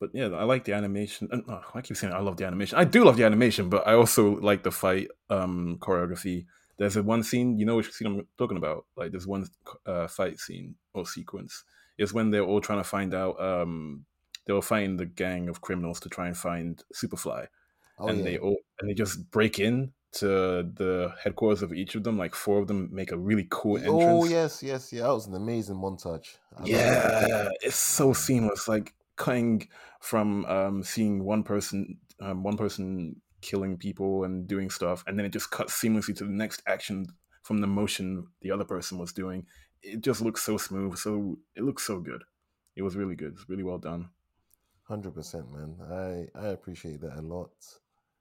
But 0.00 0.10
yeah, 0.14 0.28
I 0.28 0.44
like 0.44 0.64
the 0.64 0.72
animation. 0.72 1.28
Oh, 1.46 1.60
I 1.74 1.82
keep 1.82 1.98
saying 1.98 2.14
I 2.14 2.20
love 2.20 2.38
the 2.38 2.46
animation. 2.46 2.78
I 2.78 2.84
do 2.84 3.04
love 3.04 3.18
the 3.18 3.24
animation, 3.24 3.68
but 3.68 3.86
I 3.86 3.92
also 3.92 4.40
like 4.40 4.62
the 4.62 4.70
fight 4.70 5.08
um, 5.28 5.76
choreography. 5.78 6.46
There's 6.80 6.96
a 6.96 7.02
one 7.02 7.22
scene, 7.22 7.58
you 7.58 7.66
know 7.66 7.76
which 7.76 7.92
scene 7.92 8.08
I'm 8.08 8.26
talking 8.38 8.56
about? 8.56 8.86
Like 8.96 9.10
there's 9.10 9.26
one 9.26 9.46
uh, 9.84 10.08
fight 10.08 10.40
scene 10.40 10.76
or 10.94 11.06
sequence. 11.06 11.62
Is 11.98 12.14
when 12.14 12.30
they're 12.30 12.42
all 12.42 12.62
trying 12.62 12.78
to 12.80 12.88
find 12.88 13.12
out. 13.12 13.38
Um, 13.38 14.06
they 14.46 14.54
were 14.54 14.62
fighting 14.62 14.96
the 14.96 15.04
gang 15.04 15.50
of 15.50 15.60
criminals 15.60 16.00
to 16.00 16.08
try 16.08 16.26
and 16.26 16.34
find 16.34 16.82
Superfly. 16.94 17.48
oh 17.98 18.08
and 18.08 18.18
yeah 18.18 18.24
they 18.24 18.38
all 18.38 18.56
and 18.78 18.88
they 18.88 18.94
just 18.94 19.30
break 19.30 19.58
in 19.58 19.92
to 20.12 20.26
the 20.26 21.12
headquarters 21.22 21.60
of 21.60 21.74
each 21.74 21.94
of 21.96 22.02
them. 22.02 22.16
Like 22.16 22.34
four 22.34 22.58
of 22.58 22.66
them 22.66 22.88
make 22.90 23.12
a 23.12 23.18
really 23.18 23.46
cool 23.50 23.76
entrance. 23.76 24.02
oh 24.02 24.24
yes 24.24 24.62
yes 24.62 24.90
yeah 24.90 25.02
that 25.02 25.12
was 25.12 25.26
an 25.26 25.34
amazing 25.34 25.76
montage 25.76 26.38
I 26.58 26.64
yeah, 26.64 27.48
it's 27.60 27.76
so 27.76 28.14
seamless. 28.14 28.68
Like 28.68 28.94
cutting 29.16 29.68
from 30.00 30.46
um, 30.46 30.82
seeing 30.82 31.24
one 31.24 31.42
person, 31.42 31.98
um, 32.20 32.42
one 32.42 32.56
person 32.56 33.20
killing 33.40 33.76
people 33.76 34.24
and 34.24 34.46
doing 34.46 34.70
stuff, 34.70 35.04
and 35.06 35.18
then 35.18 35.26
it 35.26 35.32
just 35.32 35.50
cuts 35.50 35.80
seamlessly 35.80 36.16
to 36.16 36.24
the 36.24 36.30
next 36.30 36.62
action 36.66 37.06
from 37.42 37.58
the 37.60 37.66
motion 37.66 38.26
the 38.42 38.50
other 38.50 38.64
person 38.64 38.98
was 38.98 39.12
doing. 39.12 39.46
It 39.82 40.02
just 40.02 40.20
looks 40.20 40.42
so 40.42 40.56
smooth. 40.58 40.96
So 40.98 41.38
it 41.56 41.62
looks 41.62 41.84
so 41.86 42.00
good. 42.00 42.22
It 42.76 42.82
was 42.82 42.96
really 42.96 43.16
good. 43.16 43.32
It's 43.32 43.48
really 43.48 43.62
well 43.64 43.78
done. 43.78 44.10
100% 44.88 45.52
man 45.52 45.76
i 45.88 46.26
i 46.40 46.48
appreciate 46.48 47.00
that 47.00 47.16
a 47.16 47.22
lot 47.22 47.52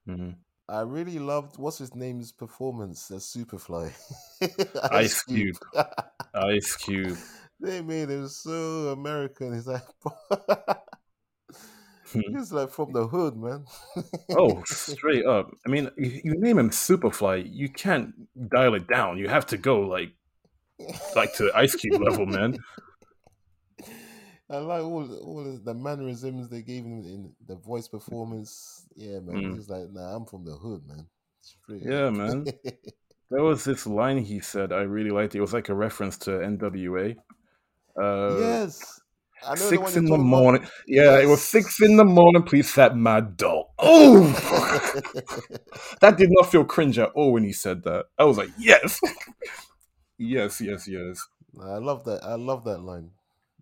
hmm 0.06 0.30
i 0.68 0.82
really 0.82 1.18
loved 1.18 1.58
what's 1.58 1.80
his 1.80 1.96
name's 1.96 2.32
performance 2.32 3.10
as 3.10 3.24
superfly 3.26 3.92
Ice 4.92 5.24
Cube. 5.24 5.56
Ice 6.36 6.76
Cube. 6.76 7.18
they 7.60 7.82
made 7.82 8.10
him 8.10 8.28
so 8.28 8.90
american 8.90 9.54
he's 9.56 9.66
like 9.66 9.82
he's 12.14 12.52
like 12.52 12.70
from 12.70 12.92
the 12.94 13.08
hood 13.08 13.36
man 13.36 13.66
Oh, 14.36 14.64
straight 14.66 15.26
up. 15.26 15.52
I 15.66 15.70
mean, 15.70 15.90
you, 15.98 16.22
you 16.24 16.36
name 16.40 16.60
him 16.60 16.70
Superfly, 16.70 17.48
you 17.52 17.70
can't 17.70 18.14
dial 18.50 18.76
it 18.76 18.88
down. 18.88 19.18
You 19.18 19.28
have 19.28 19.46
to 19.48 19.58
go 19.58 19.82
like 19.82 20.12
like 21.16 21.34
to 21.36 21.52
Ice 21.56 21.76
Cube 21.76 22.02
level, 22.02 22.26
man. 22.26 22.58
I 24.50 24.58
like 24.58 24.82
all 24.84 25.16
all 25.24 25.60
the 25.64 25.74
mannerisms 25.74 26.50
they 26.50 26.62
gave 26.62 26.84
him 26.84 27.00
in 27.06 27.36
the 27.46 27.56
voice 27.56 27.88
performance. 27.88 28.88
Yeah, 28.96 29.20
man. 29.20 29.44
Mm. 29.44 29.56
He's 29.56 29.70
like, 29.70 29.90
nah, 29.92 30.16
I'm 30.16 30.26
from 30.26 30.44
the 30.44 30.56
hood, 30.56 30.86
man. 30.88 31.08
Straight 31.42 31.84
Yeah, 31.84 32.06
up. 32.08 32.14
man. 32.14 32.46
There 33.32 33.44
was 33.44 33.64
this 33.64 33.86
line 33.86 34.18
he 34.18 34.40
said 34.40 34.72
I 34.72 34.82
really 34.82 35.12
liked. 35.12 35.36
It 35.36 35.42
was 35.42 35.54
like 35.54 35.70
a 35.70 35.74
reference 35.76 36.18
to 36.20 36.42
NWA. 36.42 37.16
Uh, 38.02 38.38
yes. 38.40 39.00
I 39.48 39.56
know 39.56 39.70
the 39.70 39.78
one 39.80 39.86
Six 39.88 39.98
in 39.98 40.06
the 40.06 40.18
morning. 40.18 40.62
about. 40.64 40.74
Yeah, 40.88 41.20
it 41.20 41.26
was 41.28 41.42
six 41.42 41.82
in 41.82 41.98
the 41.98 42.06
morning. 42.06 42.44
Please 42.44 42.72
set 42.74 42.96
my 42.96 43.22
doll. 43.22 43.74
Oh, 43.80 44.24
that 46.02 46.18
did 46.18 46.30
not 46.32 46.52
feel 46.52 46.66
cringe 46.66 47.00
at 47.00 47.10
all 47.12 47.34
when 47.34 47.44
he 47.44 47.54
said 47.54 47.84
that. 47.84 48.06
I 48.18 48.24
was 48.26 48.38
like, 48.38 48.50
yes, 48.58 49.00
yes, 50.18 50.60
yes, 50.62 50.88
yes. 50.88 51.20
I 51.62 51.78
love 51.78 52.04
that. 52.06 52.24
I 52.24 52.36
love 52.36 52.64
that 52.66 52.80
line. 52.82 53.12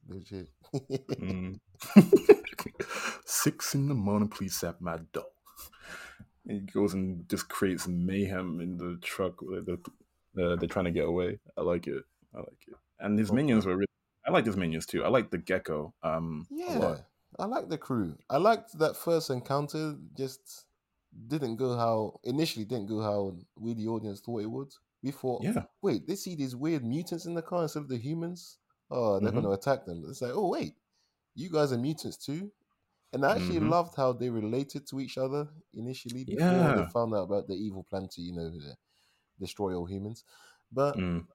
Legit. 0.07 0.47
Mm. 0.73 1.59
Six 3.25 3.75
in 3.75 3.87
the 3.87 3.93
morning, 3.93 4.29
please 4.29 4.55
set 4.55 4.81
my 4.81 4.97
doll. 5.13 5.31
And 6.47 6.61
he 6.61 6.67
goes 6.67 6.93
and 6.93 7.27
just 7.29 7.49
creates 7.49 7.87
mayhem 7.87 8.61
in 8.61 8.77
the 8.77 8.97
truck. 9.01 9.41
where 9.41 9.61
The, 9.61 9.73
uh, 10.41 10.55
they're 10.55 10.69
trying 10.69 10.85
to 10.85 10.91
get 10.91 11.05
away. 11.05 11.39
I 11.57 11.61
like 11.61 11.87
it. 11.87 12.03
I 12.33 12.39
like 12.39 12.57
it. 12.67 12.75
And 12.99 13.19
his 13.19 13.29
Okay. 13.29 13.35
minions 13.35 13.65
were 13.65 13.75
really. 13.75 13.87
I 14.27 14.31
like 14.31 14.45
his 14.45 14.57
minions 14.57 14.85
too. 14.85 15.03
I 15.03 15.07
like 15.09 15.31
the 15.31 15.37
gecko. 15.37 15.93
Um, 16.03 16.47
yeah. 16.49 16.97
I 17.39 17.45
like 17.45 17.69
the 17.69 17.77
crew. 17.77 18.17
I 18.29 18.37
liked 18.37 18.77
that 18.79 18.95
first 18.95 19.29
encounter, 19.29 19.97
just 20.15 20.65
didn't 21.27 21.55
go 21.55 21.75
how 21.77 22.19
initially 22.23 22.65
didn't 22.65 22.87
go 22.87 23.01
how 23.01 23.37
we 23.57 23.73
the 23.73 23.87
audience 23.87 24.19
thought 24.21 24.41
it 24.41 24.51
would. 24.51 24.73
We 25.03 25.11
thought, 25.11 25.43
Yeah. 25.43 25.65
wait, 25.81 26.07
they 26.07 26.15
see 26.15 26.35
these 26.35 26.55
weird 26.55 26.83
mutants 26.83 27.25
in 27.25 27.33
the 27.35 27.41
car 27.41 27.63
instead 27.63 27.83
of 27.83 27.89
the 27.89 27.97
humans. 27.97 28.59
Oh, 28.89 29.19
they're 29.19 29.31
Mhm. 29.31 29.33
going 29.33 29.45
to 29.45 29.51
attack 29.51 29.85
them. 29.85 30.03
It's 30.07 30.21
like, 30.21 30.31
oh 30.33 30.47
wait, 30.49 30.75
you 31.35 31.49
guys 31.49 31.71
are 31.73 31.77
mutants 31.77 32.17
too. 32.17 32.51
And 33.13 33.25
I 33.25 33.35
actually 33.35 33.59
Mhm. 33.59 33.61
loved 33.61 33.95
how 33.95 34.13
they 34.13 34.29
related 34.29 34.87
to 34.89 34.99
each 34.99 35.17
other 35.17 35.49
initially 35.73 36.25
before 36.25 36.71
Yeah. 36.71 36.75
they 36.75 36.85
found 36.85 37.13
out 37.15 37.23
about 37.23 37.47
the 37.47 37.55
evil 37.55 37.83
plan 37.83 38.07
to, 38.09 38.21
you 38.21 38.33
know, 38.33 38.51
destroy 39.39 39.75
all 39.75 39.85
humans. 39.85 40.23
But 40.71 40.97
Mm. 40.97 41.27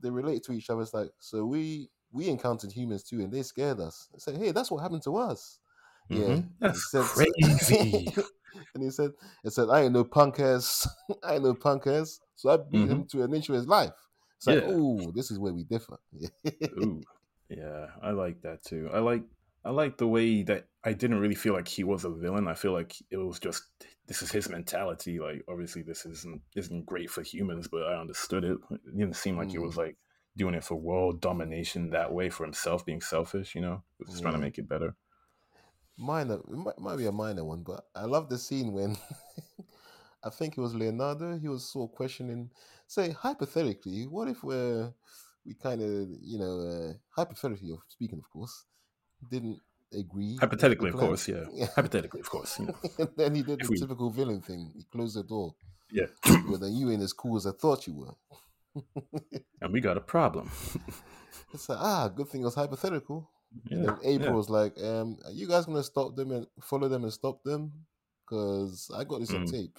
they 0.00 0.10
relate 0.10 0.42
to 0.44 0.52
each 0.52 0.70
other. 0.70 0.82
It's 0.82 0.94
like, 0.94 1.10
so 1.20 1.44
we 1.46 1.90
we 2.16 2.28
encountered 2.28 2.72
humans 2.72 3.04
too, 3.04 3.20
and 3.20 3.32
they 3.32 3.42
scared 3.42 3.80
us. 3.80 4.08
I 4.14 4.18
said, 4.18 4.36
hey, 4.38 4.52
that's 4.52 4.70
what 4.70 4.82
happened 4.82 5.02
to 5.04 5.16
us. 5.16 5.60
Yeah, 6.10 6.38
Mhm. 6.38 6.48
and 6.62 6.72
he 6.72 6.80
That's 6.80 6.86
said, 6.90 7.10
crazy. 7.14 8.06
and 8.74 8.82
he 8.82 8.90
said, 8.90 9.12
it 9.44 9.50
said, 9.52 9.68
I 9.70 9.82
ain't 9.82 9.92
no 9.92 10.04
punk 10.04 10.40
ass, 10.40 10.88
I 11.22 11.34
ain't 11.34 11.44
no 11.44 11.54
punk 11.54 11.86
ass. 11.86 12.20
So 12.36 12.50
I 12.50 12.58
beat 12.58 12.88
him 12.88 13.06
to 13.08 13.22
an 13.22 13.34
inch 13.34 13.48
of 13.48 13.54
his 13.54 13.66
life. 13.68 13.94
It's 14.36 14.46
like, 14.46 14.58
Mm-hmm. 14.58 14.66
Oh, 14.66 15.12
this 15.14 15.30
is 15.30 15.38
where 15.38 15.52
we 15.52 15.64
differ. 15.64 15.98
Ooh, 16.78 17.06
yeah, 17.48 17.88
I 18.02 18.10
like 18.10 18.42
that 18.42 18.62
too. 18.64 18.90
I 18.92 18.98
like 18.98 19.22
I 19.64 19.70
like 19.70 19.98
the 19.98 20.06
way 20.06 20.42
that 20.44 20.68
I 20.84 20.92
didn't 20.92 21.18
really 21.20 21.34
feel 21.34 21.54
like 21.54 21.68
he 21.68 21.84
was 21.84 22.04
a 22.04 22.10
villain. 22.10 22.48
I 22.48 22.54
feel 22.54 22.72
like 22.72 22.94
it 23.10 23.16
was 23.16 23.38
just 23.40 23.64
this 24.06 24.22
is 24.22 24.30
his 24.30 24.48
mentality. 24.48 25.18
Like 25.18 25.44
obviously 25.48 25.82
this 25.82 26.06
isn't 26.06 26.42
isn't 26.54 26.86
great 26.86 27.10
for 27.10 27.22
humans, 27.22 27.68
but 27.68 27.82
I 27.82 28.00
understood 28.00 28.44
it. 28.44 28.58
It 28.70 28.96
didn't 28.96 29.16
seem 29.16 29.36
like 29.36 29.50
he 29.50 29.58
Mm. 29.58 29.58
was 29.58 29.76
like 29.76 29.96
doing 30.36 30.54
it 30.54 30.64
for 30.64 30.74
world 30.76 31.20
domination 31.20 31.90
that 31.90 32.12
way 32.12 32.28
for 32.30 32.44
himself, 32.44 32.84
being 32.84 33.00
selfish. 33.00 33.54
You 33.54 33.60
know, 33.62 33.82
just 34.08 34.22
trying 34.22 34.34
to 34.34 34.40
make 34.40 34.58
it 34.58 34.68
better. 34.68 34.94
minor, 35.96 36.34
it 36.34 36.48
might, 36.50 36.78
might 36.78 36.96
be 36.98 37.06
a 37.06 37.12
minor 37.12 37.44
one, 37.44 37.62
but 37.62 37.84
I 37.94 38.04
love 38.04 38.28
the 38.28 38.38
scene 38.38 38.72
when 38.72 38.96
I 40.24 40.30
think 40.30 40.56
it 40.56 40.60
was 40.60 40.74
Leonardo. 40.74 41.38
He 41.38 41.48
was 41.48 41.70
sort 41.70 41.90
of 41.90 41.96
questioning, 41.96 42.50
say, 42.86 43.10
hypothetically, 43.10 44.04
what 44.06 44.28
if 44.28 44.42
we're 44.42 44.92
we 45.44 45.54
kind 45.54 45.80
of, 45.80 46.08
you 46.22 46.38
know, 46.38 46.60
uh, 46.60 46.92
hypothetically 47.10 47.70
of 47.70 47.78
speaking, 47.88 48.18
of 48.18 48.28
course, 48.30 48.64
didn't 49.30 49.60
agree. 49.96 50.36
Hypothetically, 50.40 50.90
of 50.90 50.96
course, 50.96 51.28
yeah. 51.28 51.44
Yeah. 51.52 51.66
Hypothetically, 51.76 52.18
of 52.20 52.28
course, 52.28 52.58
you 52.58 52.66
know. 52.66 52.74
and 52.98 53.08
then 53.16 53.34
he 53.36 53.42
did 53.42 53.60
If 53.60 53.68
the 53.68 53.70
we- 53.70 53.78
typical 53.78 54.10
villain 54.10 54.40
thing. 54.40 54.72
He 54.76 54.82
closed 54.84 55.16
the 55.16 55.22
door. 55.22 55.54
Yeah, 55.92 56.06
Well, 56.48 56.58
then 56.58 56.72
you 56.74 56.90
ain't 56.90 57.02
as 57.02 57.12
cool 57.12 57.36
as 57.36 57.46
I 57.46 57.52
thought 57.52 57.86
you 57.86 57.94
were. 57.94 58.14
and 59.60 59.72
we 59.72 59.80
got 59.80 59.96
a 59.96 60.00
problem. 60.00 60.50
It's 61.54 61.68
like, 61.68 61.78
ah, 61.80 62.08
good 62.08 62.28
thing 62.28 62.42
it 62.42 62.44
was 62.44 62.54
hypothetical. 62.56 63.30
Yeah, 63.70 63.76
And 63.78 63.86
then 63.88 63.96
April 64.04 64.30
yeah. 64.30 64.34
was 64.34 64.50
like, 64.50 64.74
um, 64.82 65.16
are 65.24 65.30
you 65.32 65.46
guys 65.48 65.64
gonna 65.66 65.82
stop 65.82 66.16
them 66.16 66.32
and 66.32 66.46
follow 66.60 66.88
them 66.88 67.04
and 67.04 67.12
stop 67.12 67.42
them? 67.44 67.72
Because 68.24 68.90
I 68.94 69.04
got 69.04 69.20
this 69.20 69.32
on 69.32 69.46
Mm. 69.46 69.50
tape. 69.52 69.78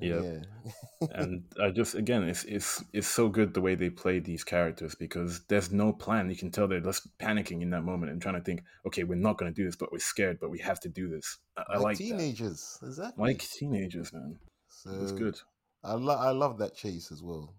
Yeah. 0.00 0.20
Yeah. 0.22 1.08
and 1.12 1.44
I 1.62 1.70
just 1.70 1.94
again, 1.94 2.24
it's 2.24 2.44
it's 2.44 2.82
it's 2.92 3.06
so 3.06 3.28
good 3.28 3.54
the 3.54 3.60
way 3.60 3.74
they 3.76 3.90
play 3.90 4.18
these 4.18 4.42
characters 4.42 4.94
because 4.94 5.44
there's 5.48 5.70
no 5.70 5.92
plan. 5.92 6.30
You 6.30 6.36
can 6.36 6.50
tell 6.50 6.66
they're 6.66 6.80
just 6.80 7.16
panicking 7.18 7.62
in 7.62 7.70
that 7.70 7.82
moment 7.84 8.10
and 8.10 8.20
trying 8.20 8.34
to 8.34 8.40
think, 8.42 8.64
okay, 8.86 9.04
we're 9.04 9.14
not 9.16 9.38
going 9.38 9.52
to 9.52 9.54
do 9.54 9.64
this, 9.66 9.76
but 9.76 9.92
we're 9.92 9.98
scared, 9.98 10.38
but 10.40 10.50
we 10.50 10.58
have 10.60 10.80
to 10.80 10.88
do 10.88 11.08
this. 11.08 11.38
I, 11.56 11.62
I 11.68 11.72
like, 11.74 11.82
like 11.84 11.98
that. 11.98 12.04
teenagers, 12.04 12.78
exactly. 12.82 13.22
like 13.22 13.38
teenagers, 13.42 14.12
man. 14.12 14.38
so 14.68 14.90
It's 15.02 15.12
good. 15.12 15.38
I 15.84 15.92
lo- 15.94 16.16
I 16.18 16.30
love 16.30 16.58
that 16.58 16.74
chase 16.74 17.12
as 17.12 17.22
well. 17.22 17.54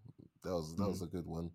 That 0.46 0.54
was 0.56 0.76
that 0.78 0.84
Mm. 0.84 0.90
was 0.90 1.02
a 1.04 1.08
good 1.08 1.28
one, 1.28 1.52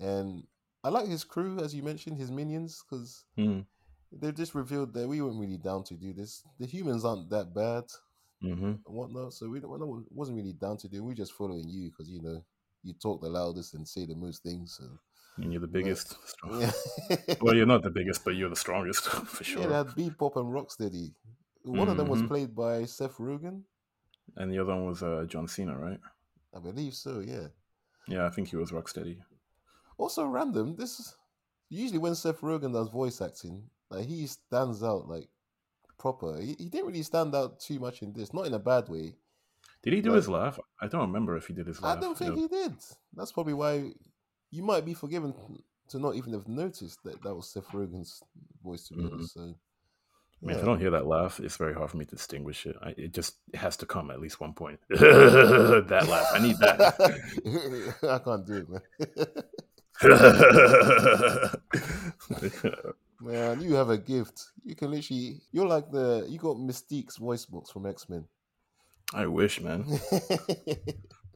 and 0.00 0.44
I 0.84 0.90
like 0.90 1.08
his 1.08 1.24
crew 1.24 1.60
as 1.60 1.74
you 1.74 1.82
mentioned, 1.82 2.18
his 2.18 2.30
minions, 2.32 2.82
because 2.88 3.24
Mm, 3.38 3.66
they 4.12 4.32
just 4.32 4.54
revealed 4.54 4.94
that 4.94 5.08
we 5.08 5.20
weren't 5.22 5.40
really 5.40 5.58
down 5.58 5.84
to 5.84 5.94
do 5.94 6.12
this. 6.12 6.42
The 6.58 6.66
humans 6.66 7.04
aren't 7.04 7.30
that 7.30 7.54
bad 7.54 7.84
hmm 8.42 8.78
and 8.86 8.94
whatnot, 8.96 9.32
so 9.34 9.48
we 9.48 9.60
don't, 9.60 10.06
wasn't 10.10 10.36
really 10.38 10.52
down 10.54 10.76
to 10.78 10.88
do. 10.88 11.04
We're 11.04 11.14
just 11.14 11.32
following 11.32 11.68
you 11.68 11.90
because 11.90 12.08
you 12.10 12.22
know 12.22 12.44
you 12.82 12.94
talk 12.94 13.20
the 13.20 13.28
loudest 13.28 13.74
and 13.74 13.86
say 13.86 14.06
the 14.06 14.14
most 14.14 14.42
things. 14.42 14.76
So 14.78 14.84
And 15.38 15.52
you're 15.52 15.60
the 15.60 15.66
biggest. 15.66 16.16
yeah, 16.50 16.72
Well, 17.40 17.54
you're 17.54 17.66
not 17.66 17.82
the 17.82 17.90
biggest, 17.90 18.24
but 18.24 18.34
you're 18.36 18.48
the 18.50 18.56
strongest 18.56 19.04
for 19.08 19.44
sure. 19.44 19.62
yeah, 19.62 19.66
they 19.68 19.74
had 19.74 19.94
Bebop 19.94 20.36
and 20.36 20.52
Rocksteady. 20.52 21.14
One 21.64 21.88
of 21.88 21.96
them 21.96 22.08
was 22.08 22.22
Mhm. 22.22 22.28
played 22.28 22.54
by 22.54 22.84
Seth 22.84 23.16
Rogen, 23.18 23.62
And 24.36 24.52
the 24.52 24.58
other 24.58 24.74
one 24.74 24.86
was 24.86 25.02
uh, 25.02 25.24
John 25.28 25.48
Cena, 25.48 25.76
right? 25.76 26.00
I 26.54 26.58
believe 26.58 26.94
so. 26.94 27.20
Yeah. 27.20 27.48
Yeah, 28.08 28.26
I 28.26 28.30
think 28.30 28.48
he 28.48 28.56
was 28.56 28.70
Rocksteady. 28.70 29.18
Also 29.98 30.26
random. 30.26 30.76
This 30.76 31.00
is 31.00 31.16
usually 31.68 31.98
when 31.98 32.14
Seth 32.14 32.40
Rogen 32.40 32.72
does 32.72 32.88
voice 32.88 33.20
acting, 33.20 33.62
like 33.90 34.06
he 34.06 34.26
stands 34.26 34.82
out 34.82 35.08
like 35.08 35.28
proper. 35.98 36.38
He, 36.40 36.54
he 36.58 36.68
didn't 36.68 36.86
really 36.86 37.02
stand 37.02 37.34
out 37.34 37.58
too 37.60 37.78
much 37.80 38.02
in 38.02 38.12
this, 38.12 38.32
not 38.34 38.46
in 38.46 38.54
a 38.54 38.58
bad 38.58 38.88
way. 38.88 39.14
Did 39.82 39.92
he 39.94 40.00
do 40.00 40.10
Like- 40.10 40.16
his 40.16 40.28
laugh? 40.28 40.58
I 40.80 40.88
don't 40.88 41.00
remember 41.02 41.36
if 41.36 41.46
he 41.46 41.54
did 41.54 41.66
his 41.66 41.80
laugh. 41.80 41.96
I 41.96 42.00
don't 42.00 42.16
think 42.16 42.34
Yeah. 42.36 42.42
he 42.42 42.48
did. 42.48 42.74
That's 43.14 43.32
probably 43.32 43.54
why 43.54 43.92
you 44.50 44.62
might 44.62 44.84
be 44.84 44.94
forgiven 44.94 45.34
to 45.88 45.98
not 45.98 46.14
even 46.16 46.32
have 46.32 46.48
noticed 46.48 47.02
that 47.04 47.22
that 47.22 47.34
was 47.34 47.48
Seth 47.48 47.68
Rogen's 47.68 48.22
voice. 48.62 48.88
To 48.88 48.94
be 48.94 49.02
Mhm. 49.02 49.12
honest, 49.12 49.34
so 49.34 49.54
I 50.42 50.46
mean, 50.46 50.56
if 50.56 50.62
I 50.62 50.66
don't 50.66 50.80
hear 50.80 50.90
that 50.90 51.06
laugh, 51.06 51.40
it's 51.40 51.56
very 51.56 51.72
hard 51.72 51.90
for 51.90 51.96
me 51.96 52.04
to 52.04 52.14
distinguish 52.14 52.66
it. 52.66 52.76
I, 52.82 52.90
it 52.90 53.14
just 53.14 53.36
it 53.52 53.58
has 53.58 53.76
to 53.78 53.86
come 53.86 54.10
at 54.10 54.20
least 54.20 54.40
one 54.40 54.52
point. 54.52 54.80
that 54.90 56.06
laugh, 56.08 56.26
I 56.34 56.38
need 56.40 56.58
that. 56.58 57.94
I 58.02 58.18
can't 58.18 58.46
do 58.46 58.56
it, 58.56 58.68
man. 58.68 58.82
man, 63.20 63.60
you 63.62 63.74
have 63.74 63.88
a 63.88 63.96
gift. 63.96 64.50
You 64.64 64.74
can 64.76 64.90
literally. 64.90 65.40
You're 65.52 65.66
like 65.66 65.90
the. 65.90 66.26
You 66.28 66.38
got 66.38 66.58
Mystique's 66.58 67.16
voice 67.16 67.46
box 67.46 67.70
from 67.70 67.86
X 67.86 68.08
Men. 68.10 68.26
I 69.14 69.26
wish, 69.26 69.60
man. 69.62 69.86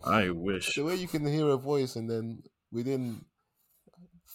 I 0.04 0.30
wish. 0.30 0.74
the 0.74 0.84
way 0.84 0.96
you 0.96 1.08
can 1.08 1.26
hear 1.26 1.48
a 1.48 1.56
voice 1.56 1.96
and 1.96 2.08
then 2.10 2.42
within 2.70 3.24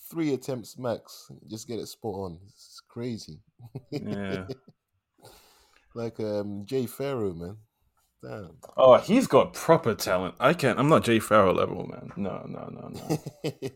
three 0.09 0.33
attempts 0.33 0.77
max, 0.77 1.31
just 1.47 1.67
get 1.67 1.79
it 1.79 1.87
spot 1.87 2.13
on. 2.15 2.39
It's 2.47 2.81
crazy. 2.87 3.39
Yeah. 3.91 4.45
like 5.95 6.19
um 6.19 6.65
Jay 6.65 6.85
Pharoah, 6.85 7.33
man. 7.33 7.57
Damn. 8.23 8.57
Oh, 8.77 8.97
he's 8.97 9.27
got 9.27 9.53
proper 9.53 9.93
talent. 9.93 10.35
I 10.39 10.53
can't. 10.53 10.79
I'm 10.79 10.89
not 10.89 11.03
Jay 11.03 11.19
Pharoah 11.19 11.51
level, 11.53 11.85
man. 11.87 12.11
No, 12.15 12.45
no, 12.47 12.69
no, 12.71 12.89
no. 12.89 13.51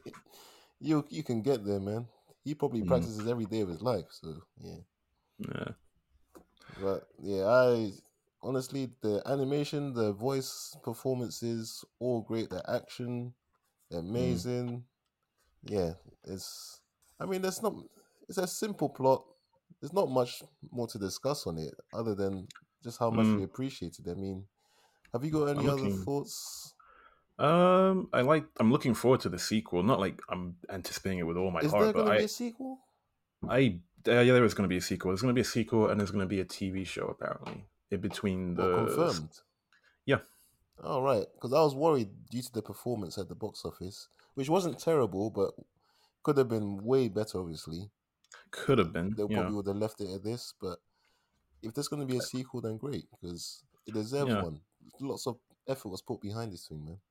you 0.80 1.06
you 1.10 1.24
can 1.24 1.42
get 1.42 1.66
there, 1.66 1.80
man. 1.80 2.08
He 2.44 2.56
probably 2.56 2.82
Mhm. 2.82 2.88
practices 2.88 3.28
every 3.28 3.46
day 3.46 3.62
of 3.62 3.70
his 3.70 3.82
life. 3.82 4.08
So 4.10 4.42
yeah. 4.62 4.82
Yeah. 5.40 5.72
But 6.82 7.08
yeah, 7.22 7.46
I 7.46 7.92
honestly 8.42 8.90
the 9.02 9.22
animation, 9.26 9.94
the 9.94 10.14
voice 10.14 10.76
performances, 10.84 11.84
all 12.00 12.22
great. 12.22 12.50
The 12.50 12.64
action, 12.70 13.34
amazing. 13.92 14.86
Yeah, 15.64 15.94
it's. 16.26 16.80
I 17.20 17.26
mean, 17.26 17.42
there's 17.42 17.62
not. 17.62 17.74
It's 18.28 18.38
a 18.38 18.48
simple 18.48 18.90
plot. 18.90 19.24
There's 19.82 19.94
not 19.94 20.10
much 20.10 20.44
more 20.72 20.88
to 20.88 20.98
discuss 20.98 21.48
on 21.48 21.58
it, 21.58 21.74
other 21.94 22.16
than 22.16 22.48
just 22.84 23.00
how 23.00 23.10
much 23.12 23.26
Mm. 23.26 23.38
we 23.38 23.44
appreciate 23.44 23.98
it. 24.00 24.10
I 24.10 24.14
mean, 24.14 24.46
have 25.14 25.24
you 25.24 25.32
got 25.32 25.46
any 25.46 25.60
I'm 25.60 25.70
other 25.70 25.82
looking- 25.82 26.04
thoughts? 26.04 26.74
Um, 27.38 28.10
I 28.12 28.22
like. 28.22 28.46
I'm 28.60 28.72
looking 28.72 28.94
forward 28.94 29.22
to 29.22 29.30
the 29.30 29.40
sequel. 29.40 29.84
Not 29.84 30.00
like 30.00 30.22
I'm 30.30 30.58
anticipating 30.70 31.20
it 31.20 31.24
with 31.24 31.38
all 31.38 31.52
my 31.52 31.62
heart. 31.62 31.66
Is 31.66 31.72
there 31.72 31.94
going 31.94 32.06
to 32.08 32.18
be 32.18 32.24
a 32.26 32.28
sequel? 32.28 32.80
I, 33.48 33.80
uh, 34.08 34.12
yeah, 34.20 34.34
there 34.34 34.44
is 34.44 34.54
going 34.54 34.68
to 34.68 34.74
be 34.74 34.78
a 34.78 34.82
sequel. 34.82 35.12
There's 35.12 35.22
going 35.22 35.34
to 35.34 35.38
be 35.38 35.42
a 35.42 35.46
sequel, 35.46 35.88
and 35.90 36.00
there's 36.00 36.12
going 36.12 36.26
to 36.26 36.28
be 36.28 36.42
a 36.42 36.46
TV 36.46 36.86
show 36.86 37.08
apparently 37.08 37.66
in 37.92 38.02
between 38.02 38.56
the. 38.56 38.82
Or 38.82 38.86
confirmed? 38.88 39.30
Yeah. 40.06 40.20
All 40.84 41.02
right, 41.02 41.26
because 41.36 41.54
I 41.54 41.62
was 41.62 41.76
worried 41.76 42.10
due 42.30 42.42
to 42.42 42.52
the 42.54 42.62
performance 42.62 43.18
at 43.18 43.28
the 43.30 43.36
box 43.36 43.64
office, 43.66 44.08
which 44.40 44.48
wasn't 44.50 44.80
terrible, 44.80 45.30
but 45.30 45.52
could 46.24 46.38
have 46.38 46.48
been 46.48 46.78
way 46.78 47.10
better. 47.10 47.40
Obviously, 47.42 47.90
Could 48.52 48.78
have 48.78 48.94
been. 48.94 49.14
they 49.18 49.24
Yeah. 49.24 49.36
probably 49.42 49.56
would 49.58 49.68
have 49.68 49.76
left 49.76 50.00
it 50.00 50.10
at 50.16 50.24
this. 50.24 50.54
But 50.62 50.80
if 51.62 51.74
there's 51.74 51.90
going 51.90 52.00
to 52.00 52.06
be 52.14 52.18
a 52.18 52.22
sequel, 52.22 52.62
then 52.62 52.78
great, 52.78 53.10
because 53.12 53.66
it 53.86 53.94
deserves 53.94 54.30
Yeah. 54.32 54.44
one. 54.44 54.62
Lots 55.02 55.28
of 55.28 55.40
effort 55.68 55.90
was 55.90 56.02
put 56.02 56.22
behind 56.22 56.54
this 56.54 56.68
thing, 56.70 56.86
man. 56.86 57.02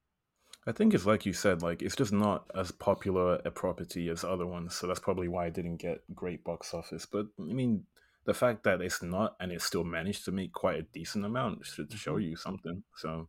I 0.67 0.73
think 0.73 0.95
it's 0.95 1.05
like 1.05 1.27
you 1.27 1.35
said, 1.35 1.61
like 1.61 1.83
it's 1.83 1.97
just 1.97 2.15
not 2.15 2.51
as 2.55 2.71
popular 2.71 3.43
a 3.45 3.51
property 3.51 4.09
as 4.09 4.25
other 4.25 4.47
ones, 4.47 4.75
so 4.75 4.87
that's 4.87 4.99
probably 4.99 5.29
why 5.29 5.49
it 5.49 5.55
didn't 5.55 5.77
get 5.77 6.03
great 6.15 6.43
box 6.45 6.73
office. 6.73 7.05
But 7.05 7.27
I 7.39 7.43
mean, 7.43 7.87
the 8.25 8.33
fact 8.33 8.65
that 8.65 8.81
it's 8.81 9.03
not 9.03 9.37
and 9.39 9.53
it 9.53 9.61
still 9.61 9.85
managed 9.85 10.25
to 10.25 10.33
make 10.33 10.53
quite 10.55 10.79
a 10.79 10.83
decent 10.83 11.27
amount 11.27 11.67
should 11.67 11.93
show 11.93 12.17
Mhm. 12.17 12.25
you 12.31 12.37
something. 12.37 12.85
So, 12.97 13.29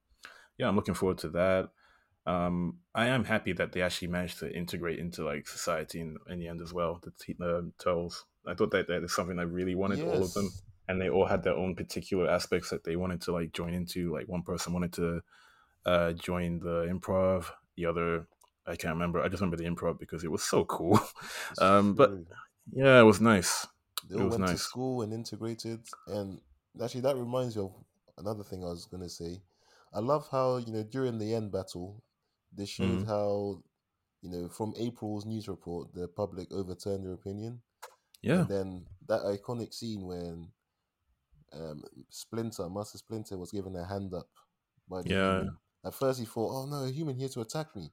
yeah, 0.57 0.69
I'm 0.69 0.77
looking 0.77 0.93
forward 0.95 1.17
to 1.19 1.29
that. 1.31 1.71
Um, 2.29 2.77
I 2.93 3.07
am 3.07 3.23
happy 3.23 3.53
that 3.53 3.71
they 3.71 3.81
actually 3.81 4.09
managed 4.09 4.39
to 4.39 4.55
integrate 4.55 4.99
into 4.99 5.23
like 5.23 5.47
society 5.47 5.99
in, 6.01 6.17
in 6.29 6.39
the 6.39 6.47
end 6.47 6.61
as 6.61 6.73
well. 6.73 6.99
The, 7.01 7.11
t- 7.19 7.35
the 7.39 7.71
turtles, 7.79 8.25
I 8.45 8.53
thought 8.53 8.71
that 8.71 8.87
that 8.87 9.03
is 9.03 9.15
something 9.15 9.39
I 9.39 9.43
really 9.43 9.73
wanted 9.73 10.03
all 10.03 10.23
of 10.23 10.33
them 10.33 10.51
and 10.87 11.01
they 11.01 11.09
all 11.09 11.25
had 11.25 11.43
their 11.43 11.55
own 11.55 11.75
particular 11.75 12.29
aspects 12.29 12.69
that 12.71 12.83
they 12.83 12.95
wanted 12.95 13.21
to 13.21 13.31
like 13.31 13.53
join 13.53 13.73
into. 13.73 14.13
Like 14.13 14.27
one 14.27 14.43
person 14.43 14.73
wanted 14.73 14.93
to 14.93 15.21
uh, 15.85 16.13
join 16.13 16.59
the 16.59 16.85
improv, 16.91 17.45
the 17.75 17.85
other 17.85 18.27
I 18.67 18.75
can't 18.75 18.93
remember. 18.93 19.21
I 19.21 19.29
just 19.29 19.41
remember 19.41 19.57
the 19.57 19.69
improv 19.69 19.99
because 19.99 20.23
it 20.23 20.31
was 20.31 20.43
so 20.43 20.65
cool. 20.65 20.99
Um, 21.59 21.95
but 21.95 22.11
yeah, 22.71 22.99
it 22.99 23.03
was 23.03 23.19
nice. 23.19 23.65
they 24.07 24.15
it 24.15 24.21
all 24.21 24.29
went 24.29 24.47
to 24.47 24.57
school 24.57 25.01
and 25.01 25.11
integrated, 25.11 25.81
and 26.07 26.39
actually 26.81 27.01
that 27.01 27.17
reminds 27.17 27.57
me 27.57 27.63
of 27.63 27.73
another 28.17 28.43
thing 28.43 28.63
I 28.63 28.67
was 28.67 28.85
gonna 28.85 29.09
say, 29.09 29.41
I 29.93 29.99
love 29.99 30.27
how 30.31 30.57
you 30.57 30.71
know 30.71 30.83
during 30.83 31.17
the 31.17 31.33
end 31.33 31.51
battle, 31.51 32.03
they 32.51 32.65
showed 32.65 33.01
Mhm. 33.03 33.07
how 33.07 33.63
you 34.21 34.29
know 34.29 34.49
from 34.49 34.73
April's 34.77 35.25
news 35.25 35.47
report, 35.47 35.93
the 35.93 36.07
public 36.07 36.51
overturned 36.51 37.05
their 37.05 37.13
opinion, 37.13 37.62
Yeah. 38.21 38.41
and 38.41 38.49
then 38.49 38.88
that 39.07 39.21
iconic 39.23 39.73
scene 39.73 40.05
when 40.05 40.51
um, 41.51 41.83
Splinter, 42.09 42.69
Master 42.69 42.99
Splinter, 42.99 43.35
was 43.38 43.51
given 43.51 43.75
a 43.75 43.83
hand 43.83 44.13
up 44.13 44.29
by 44.88 45.01
the 45.01 45.09
Yeah. 45.09 45.38
human. 45.39 45.57
At 45.83 45.95
first, 45.95 46.19
he 46.19 46.25
thought, 46.25 46.51
"Oh 46.53 46.65
no, 46.67 46.83
a 46.83 46.91
human 46.91 47.15
here 47.15 47.29
to 47.29 47.41
attack 47.41 47.75
me." 47.75 47.91